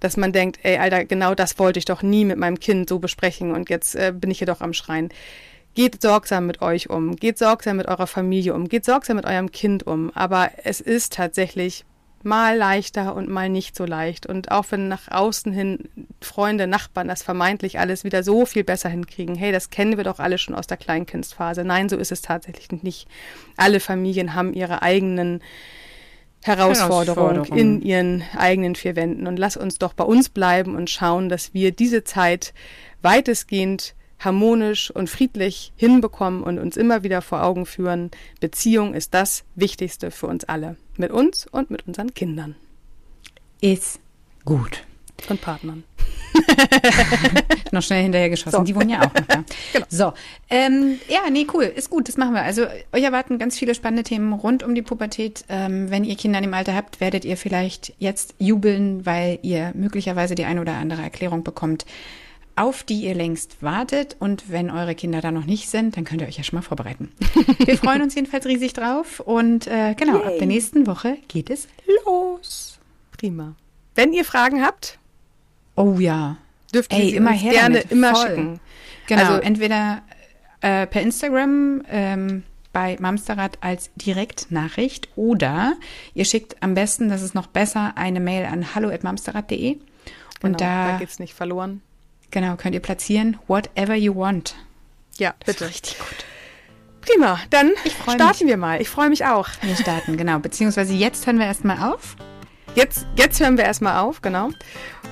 dass 0.00 0.16
man 0.16 0.32
denkt, 0.32 0.58
ey, 0.62 0.78
Alter, 0.78 1.04
genau 1.04 1.34
das 1.34 1.58
wollte 1.58 1.78
ich 1.78 1.84
doch 1.84 2.02
nie 2.02 2.24
mit 2.24 2.38
meinem 2.38 2.60
Kind 2.60 2.88
so 2.88 2.98
besprechen 2.98 3.52
und 3.54 3.68
jetzt 3.70 3.94
äh, 3.94 4.12
bin 4.14 4.30
ich 4.30 4.38
hier 4.38 4.46
doch 4.46 4.60
am 4.60 4.72
Schreien. 4.72 5.10
Geht 5.74 6.02
sorgsam 6.02 6.46
mit 6.46 6.62
euch 6.62 6.90
um, 6.90 7.16
geht 7.16 7.38
sorgsam 7.38 7.76
mit 7.76 7.86
eurer 7.88 8.06
Familie 8.06 8.54
um, 8.54 8.68
geht 8.68 8.84
sorgsam 8.84 9.16
mit 9.16 9.26
eurem 9.26 9.52
Kind 9.52 9.86
um. 9.86 10.10
Aber 10.14 10.50
es 10.64 10.80
ist 10.80 11.12
tatsächlich 11.12 11.84
mal 12.24 12.56
leichter 12.56 13.14
und 13.14 13.28
mal 13.28 13.48
nicht 13.48 13.76
so 13.76 13.84
leicht. 13.84 14.26
Und 14.26 14.50
auch 14.50 14.66
wenn 14.70 14.88
nach 14.88 15.08
außen 15.10 15.52
hin 15.52 15.88
Freunde, 16.20 16.66
Nachbarn 16.66 17.08
das 17.08 17.22
vermeintlich 17.22 17.78
alles 17.78 18.04
wieder 18.04 18.22
so 18.22 18.46
viel 18.46 18.64
besser 18.64 18.88
hinkriegen, 18.88 19.36
hey, 19.36 19.52
das 19.52 19.70
kennen 19.70 19.96
wir 19.96 20.04
doch 20.04 20.18
alle 20.18 20.38
schon 20.38 20.54
aus 20.54 20.66
der 20.66 20.76
Kleinkindsphase. 20.76 21.64
Nein, 21.64 21.88
so 21.88 21.96
ist 21.96 22.12
es 22.12 22.22
tatsächlich 22.22 22.82
nicht. 22.82 23.08
Alle 23.56 23.80
Familien 23.80 24.34
haben 24.34 24.52
ihre 24.52 24.82
eigenen 24.82 25.40
Herausforderungen 26.42 27.34
Herausforderung. 27.34 27.58
in 27.58 27.82
ihren 27.82 28.22
eigenen 28.36 28.74
vier 28.74 28.96
Wänden. 28.96 29.26
Und 29.26 29.38
lass 29.38 29.56
uns 29.56 29.78
doch 29.78 29.92
bei 29.92 30.04
uns 30.04 30.28
bleiben 30.28 30.76
und 30.76 30.88
schauen, 30.88 31.28
dass 31.28 31.52
wir 31.52 31.72
diese 31.72 32.04
Zeit 32.04 32.54
weitestgehend 33.02 33.94
harmonisch 34.18 34.90
und 34.90 35.08
friedlich 35.08 35.72
hinbekommen 35.76 36.42
und 36.42 36.58
uns 36.58 36.76
immer 36.76 37.02
wieder 37.02 37.22
vor 37.22 37.42
Augen 37.42 37.66
führen, 37.66 38.10
Beziehung 38.40 38.94
ist 38.94 39.14
das 39.14 39.44
Wichtigste 39.54 40.10
für 40.10 40.26
uns 40.26 40.44
alle. 40.44 40.76
Mit 40.96 41.10
uns 41.10 41.46
und 41.46 41.70
mit 41.70 41.86
unseren 41.86 42.14
Kindern. 42.14 42.56
Ist 43.60 44.00
gut. 44.44 44.82
Und 45.28 45.40
Partnern. 45.40 45.84
noch 47.72 47.82
schnell 47.82 48.02
hinterher 48.02 48.30
geschossen. 48.30 48.56
So. 48.58 48.62
Die 48.62 48.74
wohnen 48.74 48.90
ja 48.90 49.00
auch 49.00 49.14
noch 49.14 49.26
da. 49.26 49.44
genau. 49.72 49.86
So, 49.88 50.12
ähm, 50.48 50.98
ja, 51.08 51.28
nee, 51.30 51.46
cool, 51.52 51.64
ist 51.64 51.90
gut, 51.90 52.08
das 52.08 52.16
machen 52.16 52.34
wir. 52.34 52.42
Also 52.42 52.66
euch 52.92 53.02
erwarten 53.02 53.38
ganz 53.38 53.58
viele 53.58 53.74
spannende 53.74 54.02
Themen 54.02 54.32
rund 54.32 54.62
um 54.62 54.74
die 54.74 54.82
Pubertät. 54.82 55.44
Ähm, 55.48 55.90
wenn 55.90 56.04
ihr 56.04 56.16
Kinder 56.16 56.40
im 56.40 56.54
Alter 56.54 56.74
habt, 56.74 57.00
werdet 57.00 57.24
ihr 57.24 57.36
vielleicht 57.36 57.94
jetzt 57.98 58.34
jubeln, 58.38 59.04
weil 59.06 59.38
ihr 59.42 59.72
möglicherweise 59.74 60.34
die 60.34 60.44
eine 60.44 60.60
oder 60.60 60.74
andere 60.74 61.02
Erklärung 61.02 61.42
bekommt, 61.42 61.84
auf 62.58 62.82
die 62.82 63.02
ihr 63.04 63.14
längst 63.14 63.62
wartet. 63.62 64.16
Und 64.18 64.50
wenn 64.50 64.70
eure 64.70 64.94
Kinder 64.94 65.20
da 65.20 65.30
noch 65.30 65.46
nicht 65.46 65.68
sind, 65.68 65.96
dann 65.96 66.04
könnt 66.04 66.20
ihr 66.22 66.28
euch 66.28 66.36
ja 66.36 66.44
schon 66.44 66.58
mal 66.58 66.62
vorbereiten. 66.62 67.12
Wir 67.58 67.78
freuen 67.78 68.02
uns 68.02 68.14
jedenfalls 68.14 68.46
riesig 68.46 68.72
drauf. 68.72 69.20
Und 69.20 69.66
äh, 69.66 69.94
genau, 69.94 70.18
Yay. 70.18 70.26
ab 70.26 70.32
der 70.38 70.46
nächsten 70.46 70.86
Woche 70.86 71.18
geht 71.28 71.50
es 71.50 71.68
los. 72.04 72.78
Prima. 73.16 73.54
Wenn 73.94 74.12
ihr 74.12 74.24
Fragen 74.24 74.62
habt, 74.64 74.98
oh 75.76 75.96
ja, 75.98 76.36
dürft 76.74 76.92
ihr 76.92 76.98
Ey, 76.98 77.14
immer 77.14 77.32
her 77.32 77.52
gerne 77.52 77.76
damit. 77.80 77.92
immer 77.92 78.14
Voll. 78.14 78.26
schicken. 78.28 78.60
Genau, 79.06 79.22
also, 79.22 79.40
entweder 79.40 80.02
äh, 80.60 80.86
per 80.86 81.02
Instagram 81.02 81.82
ähm, 81.90 82.42
bei 82.72 82.96
Mamsterrad 83.00 83.58
als 83.60 83.90
Direktnachricht 83.96 85.08
oder 85.16 85.76
ihr 86.14 86.24
schickt 86.24 86.62
am 86.62 86.74
besten, 86.74 87.08
das 87.08 87.22
ist 87.22 87.34
noch 87.34 87.46
besser, 87.46 87.92
eine 87.96 88.20
Mail 88.20 88.44
an 88.44 88.74
hallo@mamsterrad.de 88.74 89.72
und 89.72 89.80
genau, 90.42 90.58
da, 90.58 90.92
da 90.92 90.98
geht's 90.98 91.18
nicht 91.18 91.34
verloren. 91.34 91.82
Genau, 92.30 92.56
könnt 92.56 92.74
ihr 92.74 92.80
platzieren. 92.80 93.38
Whatever 93.46 93.94
you 93.94 94.14
want. 94.14 94.54
Ja, 95.16 95.34
das 95.40 95.56
bitte. 95.56 95.68
richtig 95.68 95.98
gut. 95.98 96.24
Prima, 97.00 97.40
dann 97.50 97.72
starten 98.02 98.44
mich. 98.44 98.48
wir 98.48 98.56
mal. 98.56 98.80
Ich 98.80 98.88
freue 98.88 99.08
mich 99.08 99.24
auch. 99.24 99.48
Wir 99.62 99.76
starten, 99.76 100.16
genau. 100.16 100.38
Beziehungsweise 100.38 100.92
jetzt 100.92 101.26
hören 101.26 101.38
wir 101.38 101.46
erstmal 101.46 101.90
auf. 101.90 102.16
Jetzt, 102.74 103.06
jetzt 103.16 103.40
hören 103.40 103.56
wir 103.56 103.64
erstmal 103.64 103.98
auf, 103.98 104.20
genau. 104.20 104.50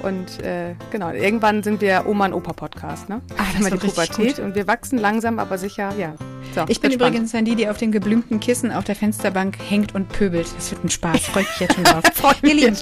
Und 0.02 0.40
äh, 0.42 0.74
genau, 0.90 1.10
irgendwann 1.10 1.62
sind 1.62 1.80
wir 1.80 2.06
Oma 2.06 2.26
und 2.26 2.34
Opa 2.34 2.52
Podcast, 2.52 3.08
ne? 3.08 3.22
Ah, 3.38 3.44
das 3.58 3.70
die 3.70 3.88
Pubertät 3.88 4.38
und 4.38 4.54
wir 4.54 4.66
wachsen 4.66 4.98
langsam, 4.98 5.38
aber 5.38 5.56
sicher, 5.56 5.92
ja. 5.98 6.14
So, 6.54 6.64
ich 6.68 6.80
bin 6.80 6.92
übrigens 6.92 7.32
dann 7.32 7.44
die, 7.44 7.56
die 7.56 7.68
auf 7.68 7.78
den 7.78 7.92
geblümten 7.92 8.40
Kissen 8.40 8.70
auf 8.70 8.84
der 8.84 8.94
Fensterbank 8.94 9.56
hängt 9.68 9.94
und 9.94 10.08
pöbelt. 10.10 10.46
Das 10.54 10.70
wird 10.70 10.84
ein 10.84 10.90
Spaß. 10.90 11.20
Freut 11.26 11.46
mich 11.46 11.60
jetzt 11.60 11.74
schon 11.74 11.84
drauf. 11.84 12.04
Ihr 12.42 12.54
Lieben, 12.54 12.76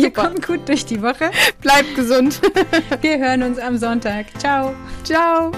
ihr 0.00 0.10
kommt 0.12 0.46
gut 0.46 0.68
durch 0.68 0.84
die 0.84 1.02
Woche. 1.02 1.30
Bleibt 1.60 1.94
gesund. 1.94 2.40
wir 3.00 3.18
hören 3.18 3.42
uns 3.42 3.58
am 3.58 3.76
Sonntag. 3.76 4.26
Ciao. 4.38 4.74
Ciao. 5.04 5.52